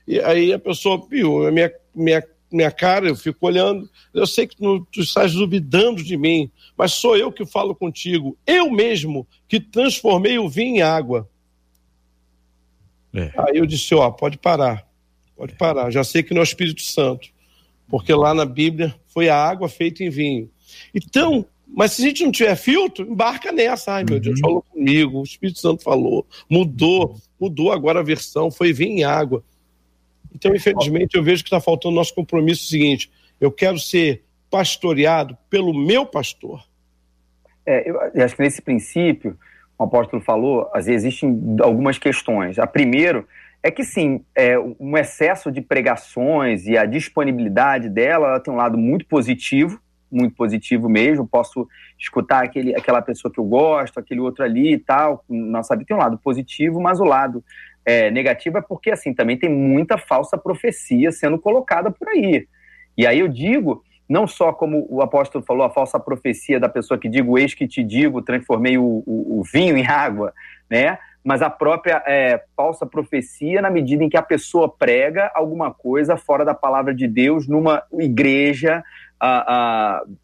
[0.09, 4.57] E aí a pessoa, viu, minha, minha, minha cara, eu fico olhando, eu sei que
[4.57, 9.61] tu, tu estás duvidando de mim, mas sou eu que falo contigo, eu mesmo que
[9.61, 11.28] transformei o vinho em água.
[13.14, 13.30] É.
[13.36, 14.90] Aí eu disse, ó, pode parar.
[15.37, 15.91] Pode parar.
[15.91, 17.28] Já sei que não é o Espírito Santo,
[17.89, 20.51] porque lá na Bíblia foi a água feita em vinho.
[20.95, 23.93] Então, mas se a gente não tiver filtro, embarca nessa.
[23.95, 24.20] Ai, meu uhum.
[24.20, 29.05] Deus, falou comigo, o Espírito Santo falou, mudou, mudou agora a versão, foi vinho em
[29.05, 29.43] água.
[30.35, 33.11] Então, infelizmente, eu vejo que está faltando nosso compromisso seguinte:
[33.41, 36.62] eu quero ser pastoreado pelo meu pastor.
[37.64, 39.39] É, eu acho que nesse princípio,
[39.78, 42.59] o apóstolo falou, existem algumas questões.
[42.59, 43.26] A primeiro
[43.62, 48.56] é que sim, é, um excesso de pregações e a disponibilidade dela ela tem um
[48.56, 51.28] lado muito positivo, muito positivo mesmo.
[51.28, 55.24] Posso escutar aquele, aquela pessoa que eu gosto, aquele outro ali e tal.
[55.28, 57.44] Nossa vida tem um lado positivo, mas o lado
[57.86, 62.48] é, negativo é porque assim também tem muita falsa profecia sendo colocada por aí.
[62.98, 66.98] E aí eu digo, não só como o apóstolo falou, a falsa profecia da pessoa
[66.98, 70.34] que digo, eis que te digo, transformei o, o, o vinho em água,
[70.68, 70.98] né?
[71.24, 76.16] Mas a própria é, falsa profecia na medida em que a pessoa prega alguma coisa
[76.16, 78.82] fora da palavra de Deus numa igreja,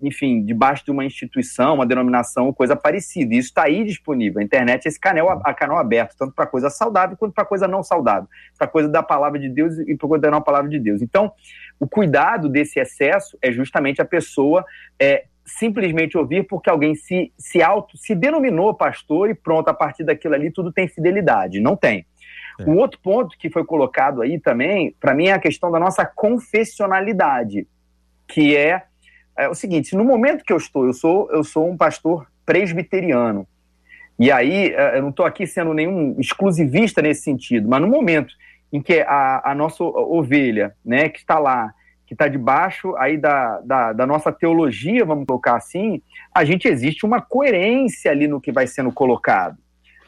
[0.03, 3.35] enfim, debaixo de uma instituição, uma denominação, coisa parecida.
[3.35, 4.41] Isso está aí disponível.
[4.41, 7.69] A internet é esse canal, a canal aberto, tanto para coisa saudável quanto para coisa
[7.69, 8.29] não saudável,
[8.59, 11.01] para coisa da palavra de Deus e para coisa da não palavra de Deus.
[11.01, 11.33] Então,
[11.79, 14.65] o cuidado desse excesso é justamente a pessoa
[14.99, 20.05] é, simplesmente ouvir porque alguém se, se auto, se denominou pastor e pronto, a partir
[20.05, 21.61] daquilo ali tudo tem fidelidade.
[21.61, 22.07] Não tem.
[22.61, 22.65] É.
[22.65, 26.05] O outro ponto que foi colocado aí também, para mim, é a questão da nossa
[26.05, 27.67] confessionalidade,
[28.27, 28.83] que é,
[29.37, 33.47] é, o seguinte: no momento que eu estou, eu sou, eu sou um pastor presbiteriano.
[34.19, 38.35] E aí, é, eu não estou aqui sendo nenhum exclusivista nesse sentido, mas no momento
[38.73, 41.73] em que a, a nossa ovelha, né, que está lá,
[42.09, 46.01] que está debaixo aí da, da, da, nossa teologia, vamos colocar assim,
[46.35, 49.59] a gente existe uma coerência ali no que vai sendo colocado.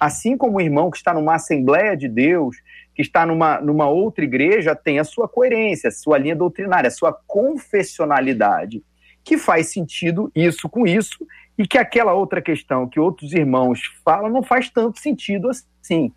[0.01, 2.57] Assim como o irmão que está numa Assembleia de Deus,
[2.95, 6.91] que está numa, numa outra igreja, tem a sua coerência, a sua linha doutrinária, a
[6.91, 8.83] sua confessionalidade,
[9.23, 11.19] que faz sentido isso com isso,
[11.59, 16.11] e que aquela outra questão que outros irmãos falam não faz tanto sentido assim.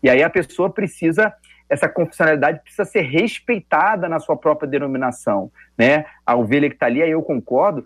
[0.00, 1.34] E aí a pessoa precisa
[1.68, 6.04] essa confessionalidade precisa ser respeitada na sua própria denominação, né?
[6.24, 7.84] A ovelha que está ali, aí eu concordo,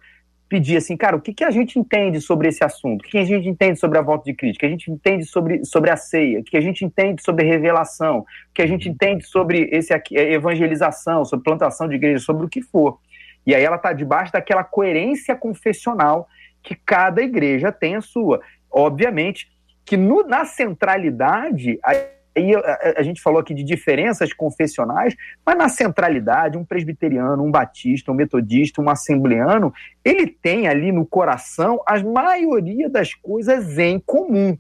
[0.49, 3.03] pedir assim, cara, o que, que a gente entende sobre esse assunto?
[3.03, 4.67] O que a gente entende sobre a volta de crítica?
[4.67, 6.41] O que a gente entende sobre, sobre a ceia?
[6.41, 8.21] O que a gente entende sobre revelação?
[8.21, 12.47] O que a gente entende sobre esse aqui, é, evangelização, sobre plantação de igreja, sobre
[12.47, 12.99] o que for.
[13.47, 16.27] E aí ela está debaixo daquela coerência confessional
[16.63, 18.41] que cada igreja tem a sua.
[18.71, 19.51] Obviamente
[19.85, 21.95] que no, na centralidade, a
[22.39, 25.15] aí a, a, gente falou aqui de diferenças confessionais,
[25.45, 29.73] mas na centralidade, um presbiteriano, um batista, um metodista, um assembleano,
[30.05, 34.57] ele tem ali no coração a maioria das coisas em comum.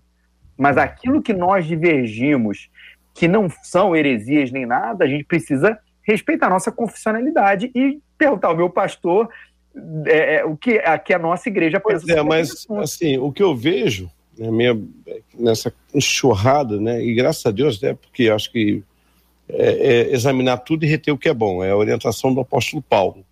[0.56, 2.68] Mas aquilo que nós divergimos,
[3.14, 8.48] que não são heresias nem nada, a gente precisa respeitar a nossa confessionalidade e perguntar
[8.48, 9.28] ao meu pastor
[10.06, 12.04] é, é, o que, a, que a nossa igreja pensa.
[12.04, 14.48] Pois é, mas assim, o que eu vejo né,
[15.34, 18.82] nessa enxurrada, né, e graças a Deus, né, porque acho que
[19.48, 22.82] é, é examinar tudo e reter o que é bom, é a orientação do apóstolo
[22.82, 23.24] Paulo.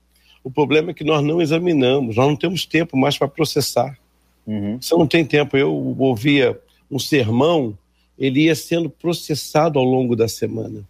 [0.42, 3.98] O problema é que nós não examinamos, nós não temos tempo mais para processar.
[4.46, 4.78] Uhum.
[4.80, 5.56] Você não tem tempo.
[5.56, 6.56] Eu ouvia
[6.88, 7.76] um sermão,
[8.16, 10.84] ele ia sendo processado ao longo da semana.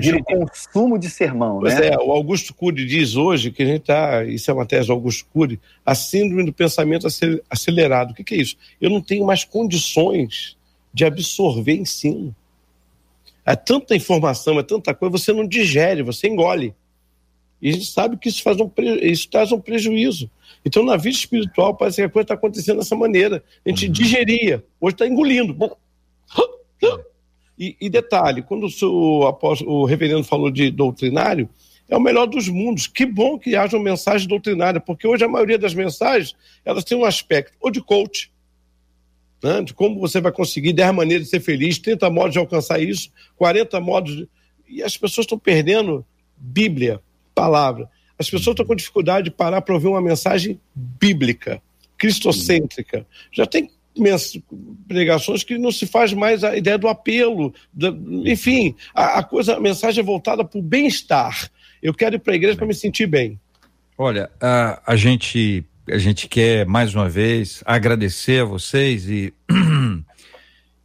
[0.00, 1.90] Vira o consumo de sermão, pois né?
[1.90, 4.92] é, o Augusto Cury diz hoje que a gente está, isso é uma tese do
[4.92, 7.06] Augusto Cury, a síndrome do pensamento
[7.48, 8.10] acelerado.
[8.10, 8.56] O que, que é isso?
[8.80, 10.56] Eu não tenho mais condições
[10.92, 12.34] de absorver ensino.
[13.46, 16.74] É tanta informação, é tanta coisa, você não digere, você engole.
[17.60, 18.68] E a gente sabe que isso, faz um
[19.00, 20.28] isso traz um prejuízo.
[20.64, 23.42] Então, na vida espiritual, parece que a coisa está acontecendo dessa maneira.
[23.64, 23.92] A gente uhum.
[23.92, 25.56] digeria, hoje está engolindo.
[27.62, 31.48] E, e detalhe, quando o, apóstolo, o reverendo falou de doutrinário,
[31.88, 32.88] é o melhor dos mundos.
[32.88, 36.34] Que bom que haja uma mensagem doutrinária, porque hoje a maioria das mensagens
[36.64, 38.32] elas têm um aspecto ou de coach,
[39.40, 42.82] né, de como você vai conseguir 10 maneiras de ser feliz, 30 modos de alcançar
[42.82, 44.16] isso, 40 modos.
[44.16, 44.28] De...
[44.68, 46.04] E as pessoas estão perdendo
[46.36, 47.00] Bíblia,
[47.32, 47.88] palavra.
[48.18, 51.62] As pessoas estão com dificuldade de parar para ouvir uma mensagem bíblica,
[51.96, 53.06] cristocêntrica.
[53.30, 53.70] Já tem
[54.88, 57.54] pregações que não se faz mais a ideia do apelo,
[58.24, 61.50] enfim, a, a, coisa, a mensagem é voltada para o bem-estar.
[61.82, 63.38] Eu quero ir para a igreja para me sentir bem.
[63.98, 69.34] Olha, a, a gente a gente quer mais uma vez agradecer a vocês e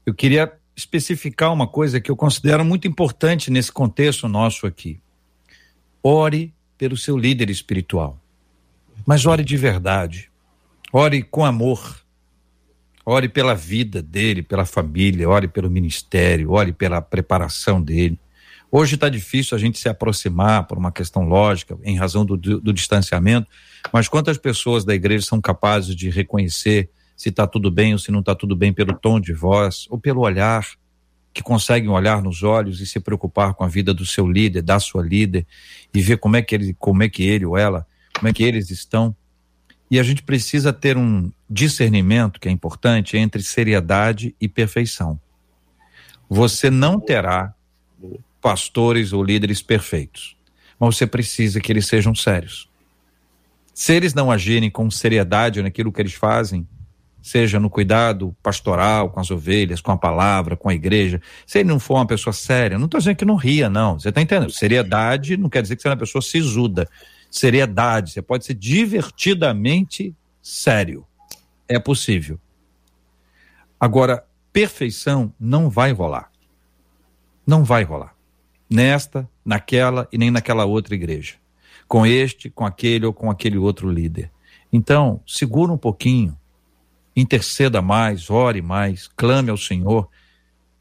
[0.05, 4.99] eu queria especificar uma coisa que eu considero muito importante nesse contexto nosso aqui.
[6.01, 8.20] Ore pelo seu líder espiritual,
[9.05, 10.32] mas ore de verdade,
[10.91, 12.03] ore com amor
[13.10, 18.20] Ore pela vida dele, pela família, ore pelo ministério, ore pela preparação dele.
[18.70, 22.60] Hoje está difícil a gente se aproximar por uma questão lógica, em razão do, do,
[22.60, 23.47] do distanciamento,
[23.93, 28.12] mas quantas pessoas da igreja são capazes de reconhecer se está tudo bem ou se
[28.12, 30.68] não está tudo bem pelo tom de voz ou pelo olhar,
[31.34, 34.82] que conseguem olhar nos olhos e se preocupar com a vida do seu líder, da
[34.82, 35.47] sua líder
[35.93, 38.43] e ver como é que ele, como é que ele ou ela, como é que
[38.43, 39.16] eles estão.
[39.89, 45.20] E a gente precisa ter um discernimento, que é importante, entre seriedade e perfeição.
[46.30, 47.54] Você não terá
[48.41, 50.38] pastores ou líderes perfeitos,
[50.80, 52.70] mas você precisa que eles sejam sérios.
[53.74, 56.68] Se eles não agirem com seriedade naquilo que eles fazem,
[57.22, 61.70] seja no cuidado pastoral com as ovelhas, com a palavra, com a igreja, se ele
[61.70, 64.00] não for uma pessoa séria, não estou dizendo que não ria, não.
[64.00, 64.52] Você está entendendo?
[64.52, 66.88] Seriedade não quer dizer que você é uma pessoa sisuda
[67.30, 71.06] seriedade, você pode ser divertidamente sério.
[71.68, 72.39] É possível.
[73.80, 76.32] Agora, perfeição não vai rolar.
[77.45, 78.15] Não vai rolar.
[78.70, 81.36] Nesta, naquela e nem naquela outra igreja.
[81.88, 84.32] Com este, com aquele ou com aquele outro líder.
[84.72, 86.38] Então, segura um pouquinho,
[87.15, 90.09] interceda mais, ore mais, clame ao Senhor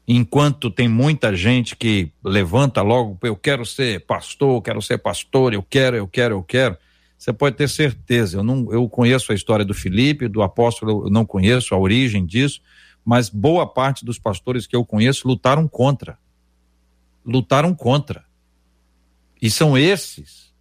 [0.07, 5.61] enquanto tem muita gente que levanta logo, eu quero ser pastor, quero ser pastor, eu
[5.61, 6.77] quero, eu quero, eu quero.
[7.17, 8.37] Você pode ter certeza.
[8.37, 12.25] Eu não, eu conheço a história do Felipe, do apóstolo, eu não conheço a origem
[12.25, 12.61] disso,
[13.03, 16.19] mas boa parte dos pastores que eu conheço lutaram contra.
[17.25, 18.25] Lutaram contra.
[19.41, 20.53] E são esses,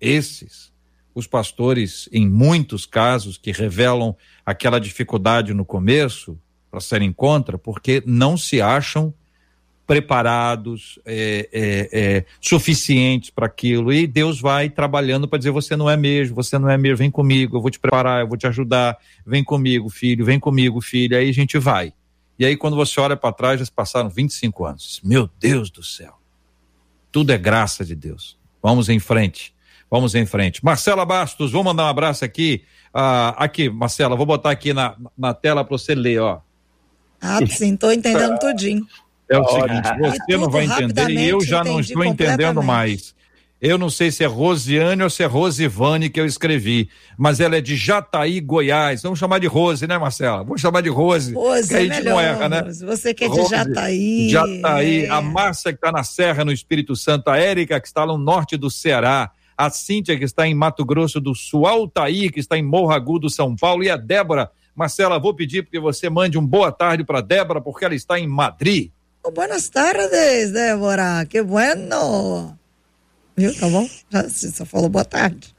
[0.00, 0.72] esses,
[1.14, 6.38] os pastores, em muitos casos, que revelam aquela dificuldade no começo,
[6.70, 9.12] para serem contra, porque não se acham
[9.88, 13.90] preparados, é, é, é, suficientes para aquilo.
[13.90, 17.10] E Deus vai trabalhando para dizer: você não é mesmo, você não é mesmo, vem
[17.10, 21.16] comigo, eu vou te preparar, eu vou te ajudar, vem comigo, filho, vem comigo, filho.
[21.16, 21.94] Aí a gente vai.
[22.38, 25.00] E aí, quando você olha para trás, já passaram 25 anos.
[25.02, 26.18] Meu Deus do céu.
[27.10, 28.38] Tudo é graça de Deus.
[28.62, 29.54] Vamos em frente.
[29.90, 30.62] Vamos em frente.
[30.62, 32.62] Marcela Bastos, vou mandar um abraço aqui.
[32.92, 36.42] Ah, aqui, Marcela, vou botar aqui na, na tela para você ler, ó.
[37.20, 38.86] Ah, sim, estou entendendo tudinho.
[39.30, 43.14] É o seguinte, você não vai entender e eu já não estou entendendo mais.
[43.60, 47.56] Eu não sei se é Rosiane ou se é Rosivane que eu escrevi, mas ela
[47.56, 49.02] é de Jataí, Goiás.
[49.02, 50.44] Vamos chamar de Rose, né, Marcela?
[50.44, 51.34] Vamos chamar de Rose.
[51.34, 52.62] Rose, é gente melhor, não erra, né?
[52.86, 54.28] Você que é de Jataí.
[54.30, 55.10] Jataí, é.
[55.10, 58.56] a Márcia que está na Serra, no Espírito Santo, a Érica que está no norte
[58.56, 62.56] do Ceará, a Cíntia que está em Mato Grosso do Sul, a Altaí que está
[62.56, 64.52] em Morro Agudo, São Paulo e a Débora.
[64.72, 68.28] Marcela, vou pedir que você mande um boa tarde para Débora, porque ela está em
[68.28, 68.92] Madrid.
[69.28, 71.26] Oh, buenas tardes, Débora.
[71.28, 72.58] Que bueno.
[73.36, 73.54] Viu?
[73.54, 73.86] Tá bom?
[74.10, 75.54] Já, você só falou boa tarde.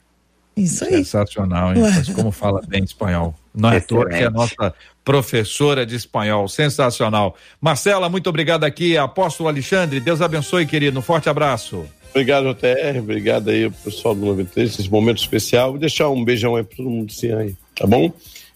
[0.58, 1.06] Isso aí.
[1.06, 1.80] Sensacional, hein?
[1.80, 3.36] Mas como fala bem espanhol.
[3.54, 4.74] Não é toa que é a nossa
[5.06, 6.48] professora de espanhol.
[6.48, 7.36] Sensacional.
[7.62, 8.98] Marcela, muito obrigado aqui.
[8.98, 10.98] Apóstolo Alexandre, Deus abençoe, querido.
[10.98, 11.86] Um forte abraço.
[12.10, 12.98] Obrigado, TR.
[12.98, 15.70] Obrigado aí, pessoal do 93, esse momento especial.
[15.70, 18.12] Vou deixar um beijão aí para todo mundo sim aí, tá bom?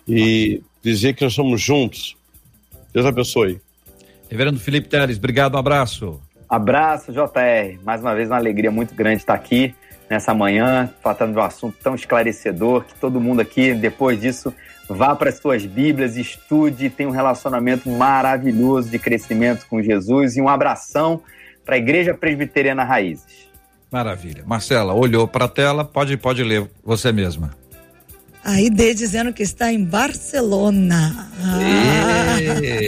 [0.08, 2.18] E dizer que nós somos juntos.
[2.92, 3.62] Deus abençoe.
[4.34, 6.20] Reverendo Felipe Teles, obrigado, um abraço.
[6.50, 7.78] Abraço, JR.
[7.84, 9.76] Mais uma vez, uma alegria muito grande estar aqui
[10.10, 14.52] nessa manhã, tratando de um assunto tão esclarecedor, que todo mundo aqui, depois disso,
[14.90, 20.42] vá para as suas Bíblias, estude, tenha um relacionamento maravilhoso de crescimento com Jesus e
[20.42, 21.22] um abração
[21.64, 23.48] para a Igreja Presbiteriana Raízes.
[23.92, 24.44] Maravilha.
[24.48, 27.52] Marcela, olhou para a tela, pode, pode ler você mesma.
[28.44, 31.30] A ID dizendo que está em Barcelona.
[31.42, 32.38] Ah.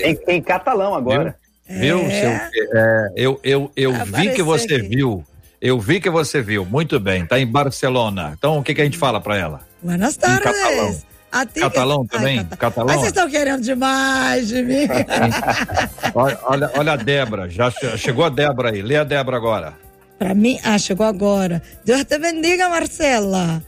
[0.03, 1.35] Em, em catalão agora.
[1.67, 1.99] Viu?
[1.99, 2.49] É.
[2.51, 4.87] Seu, é, eu eu, eu vi que você aqui.
[4.87, 5.23] viu.
[5.61, 6.65] Eu vi que você viu.
[6.65, 7.23] Muito bem.
[7.23, 8.33] Está em Barcelona.
[8.37, 9.61] Então, o que, que a gente fala para ela?
[9.81, 10.43] Buenas tardes.
[10.43, 11.01] Catalão.
[11.59, 12.39] Catalão também?
[12.39, 12.87] Ai, catalão?
[12.87, 14.87] Mas vocês estão querendo demais de mim.
[16.13, 17.49] olha, olha, olha a Débora.
[17.49, 18.81] Já chegou a Débora aí.
[18.81, 19.73] Lê a Débora agora.
[20.17, 21.61] Para mim, ah, chegou agora.
[21.83, 23.61] Deus te bendiga, Marcela.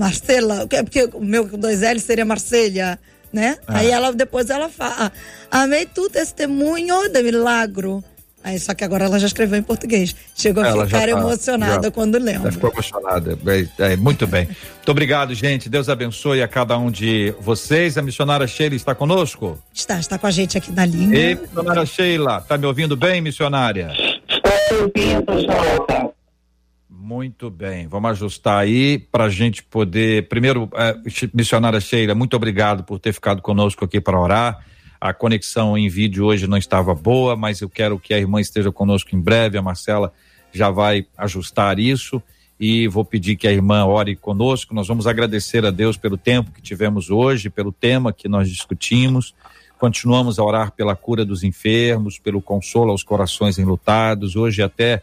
[0.00, 2.98] Marcela, porque o meu com dois L seria Marcelha
[3.32, 3.56] né?
[3.66, 3.78] Ah.
[3.78, 5.12] Aí ela depois ela fala,
[5.50, 8.02] amei tu testemunho de milagro.
[8.42, 10.16] Aí, só que agora ela já escreveu em português.
[10.34, 12.50] Chegou a ficar tá, emocionada já, quando lembra.
[12.50, 13.38] ficou emocionada.
[13.78, 14.46] É, é, muito bem.
[14.46, 15.68] Muito obrigado, gente.
[15.68, 17.98] Deus abençoe a cada um de vocês.
[17.98, 19.62] A missionária Sheila está conosco?
[19.74, 21.14] Está, está com a gente aqui na linha.
[21.14, 23.92] Ei, missionária Sheila, está me ouvindo bem, missionária?
[24.26, 26.19] Estou ouvindo, Jota.
[26.92, 30.28] Muito bem, vamos ajustar aí para a gente poder.
[30.28, 30.96] Primeiro, é,
[31.32, 34.66] missionária Sheila, muito obrigado por ter ficado conosco aqui para orar.
[35.00, 38.72] A conexão em vídeo hoje não estava boa, mas eu quero que a irmã esteja
[38.72, 39.56] conosco em breve.
[39.56, 40.12] A Marcela
[40.52, 42.20] já vai ajustar isso
[42.58, 44.74] e vou pedir que a irmã ore conosco.
[44.74, 49.32] Nós vamos agradecer a Deus pelo tempo que tivemos hoje, pelo tema que nós discutimos.
[49.78, 54.34] Continuamos a orar pela cura dos enfermos, pelo consolo aos corações enlutados.
[54.34, 55.02] Hoje até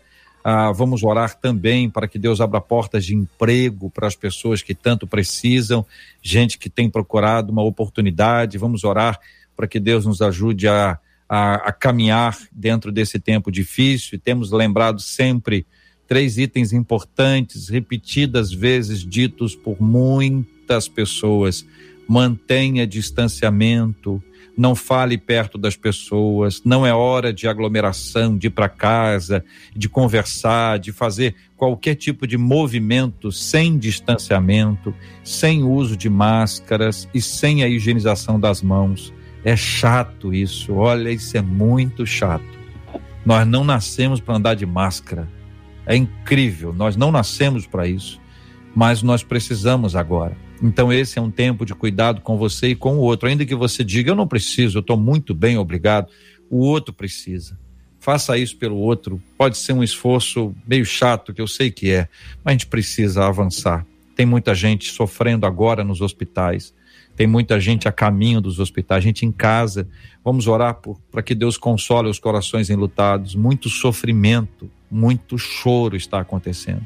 [0.49, 4.73] ah, vamos orar também para que Deus abra portas de emprego para as pessoas que
[4.73, 5.85] tanto precisam,
[6.21, 8.57] gente que tem procurado uma oportunidade.
[8.57, 9.19] Vamos orar
[9.57, 14.15] para que Deus nos ajude a, a, a caminhar dentro desse tempo difícil.
[14.15, 15.65] E temos lembrado sempre
[16.07, 21.65] três itens importantes, repetidas vezes ditos por muitas pessoas:
[22.07, 24.23] mantenha distanciamento,
[24.57, 29.45] não fale perto das pessoas, não é hora de aglomeração, de ir para casa,
[29.75, 34.93] de conversar, de fazer qualquer tipo de movimento sem distanciamento,
[35.23, 39.13] sem uso de máscaras e sem a higienização das mãos.
[39.43, 42.57] É chato isso, olha, isso é muito chato.
[43.23, 45.27] Nós não nascemos para andar de máscara.
[45.85, 48.19] É incrível, nós não nascemos para isso,
[48.75, 50.35] mas nós precisamos agora.
[50.61, 53.29] Então, esse é um tempo de cuidado com você e com o outro.
[53.29, 56.07] Ainda que você diga, eu não preciso, eu estou muito bem, obrigado.
[56.49, 57.57] O outro precisa.
[57.99, 59.21] Faça isso pelo outro.
[59.37, 62.07] Pode ser um esforço meio chato, que eu sei que é,
[62.43, 63.85] mas a gente precisa avançar.
[64.15, 66.73] Tem muita gente sofrendo agora nos hospitais.
[67.15, 69.87] Tem muita gente a caminho dos hospitais, gente em casa.
[70.23, 70.79] Vamos orar
[71.11, 73.35] para que Deus console os corações enlutados.
[73.35, 76.85] Muito sofrimento, muito choro está acontecendo.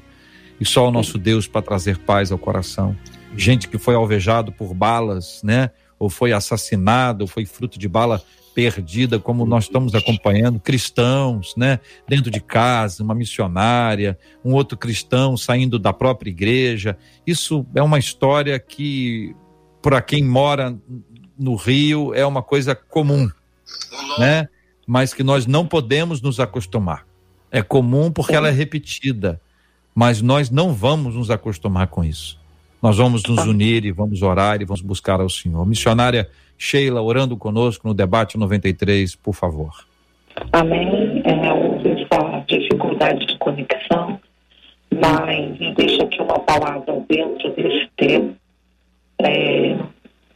[0.60, 2.96] E só o nosso Deus para trazer paz ao coração
[3.36, 5.72] gente que foi alvejado por balas, né?
[5.98, 8.22] Ou foi assassinado, ou foi fruto de bala
[8.54, 11.80] perdida, como nós estamos acompanhando, cristãos, né?
[12.08, 16.98] Dentro de casa, uma missionária, um outro cristão saindo da própria igreja.
[17.26, 19.36] Isso é uma história que,
[19.82, 20.78] para quem mora
[21.38, 23.30] no Rio, é uma coisa comum,
[24.18, 24.48] né?
[24.92, 27.08] mas que nós não podemos nos acostumar.
[27.50, 29.40] É comum porque ela é repetida,
[29.96, 32.38] mas nós não vamos nos acostumar com isso.
[32.82, 35.66] Nós vamos nos unir e vamos orar e vamos buscar ao Senhor.
[35.68, 36.28] Missionária
[36.58, 39.72] Sheila, orando conosco no debate 93, por favor.
[40.52, 41.22] Amém.
[41.24, 44.20] É, houve essa dificuldade de conexão,
[44.94, 48.34] mas deixa aqui uma palavra dentro desse tema
[49.20, 49.78] é,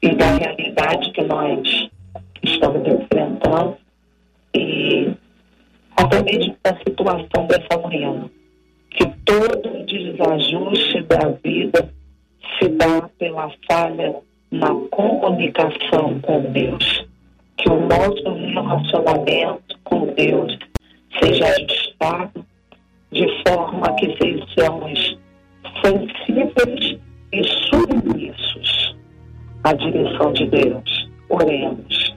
[0.02, 1.89] e da realidade que nós
[2.43, 3.78] estamos enfrentando
[4.56, 5.12] e
[5.96, 8.30] até mesmo da situação dessa manhã,
[8.91, 11.89] que todo o desajuste da vida
[12.58, 14.16] se dá pela falha
[14.52, 17.06] na comunicação com Deus.
[17.58, 20.58] Que o nosso relacionamento com Deus
[21.20, 22.46] seja ajustado
[23.12, 25.18] de forma que sejamos
[25.82, 27.00] sensíveis
[27.32, 28.96] e submissos
[29.64, 31.10] à direção de Deus.
[31.30, 32.16] Oremos.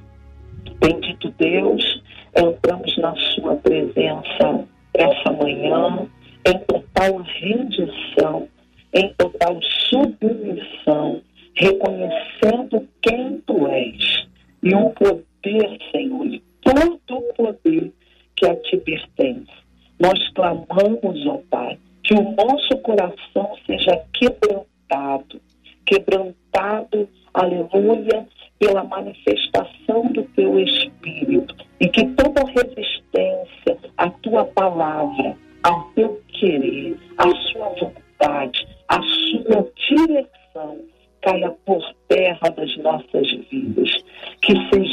[0.81, 2.03] Bendito Deus,
[2.37, 6.07] entramos na Sua presença essa manhã
[6.45, 8.49] em total rendição,
[8.93, 9.59] em total
[9.91, 11.20] submissão,
[11.55, 14.28] reconhecendo quem Tu és
[14.62, 17.93] e o poder, Senhor, e todo o poder
[18.36, 19.53] que a Ti pertence.
[19.99, 25.41] Nós clamamos, ó Pai, que o nosso coração seja quebrantado,
[25.84, 28.26] quebrantado, aleluia,
[28.59, 36.97] pela manifestação do teu Espírito e que toda resistência à tua palavra, ao teu querer,
[37.16, 38.66] à sua vontade,
[42.99, 43.90] nossas vidas.
[44.40, 44.88] Que sejamos,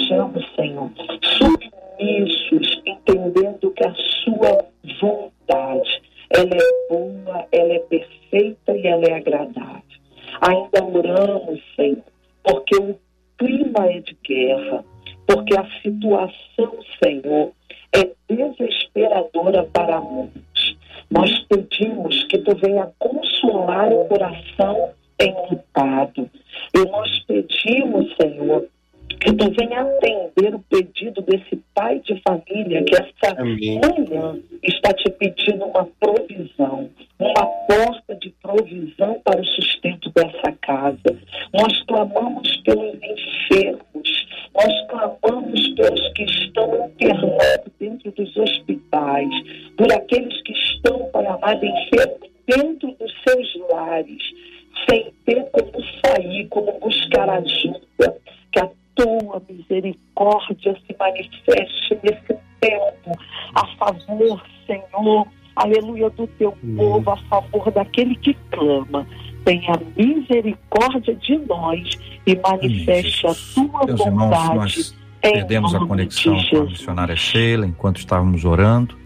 [67.96, 69.08] favor daquele que clama.
[69.44, 71.92] Tenha misericórdia de nós
[72.26, 74.10] e manifeste Amém, a tua Meus vontade.
[74.10, 78.98] Irmãos, nós perdemos a conexão com a missionária Sheila enquanto estávamos orando,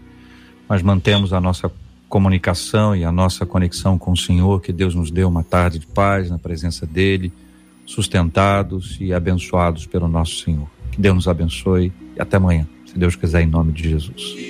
[0.66, 1.70] mas mantemos a nossa
[2.08, 5.86] comunicação e a nossa conexão com o Senhor, que Deus nos deu uma tarde de
[5.86, 7.32] paz na presença dEle
[7.84, 10.68] sustentados e abençoados pelo nosso Senhor.
[10.90, 14.49] Que Deus nos abençoe e até amanhã, se Deus quiser, em nome de Jesus.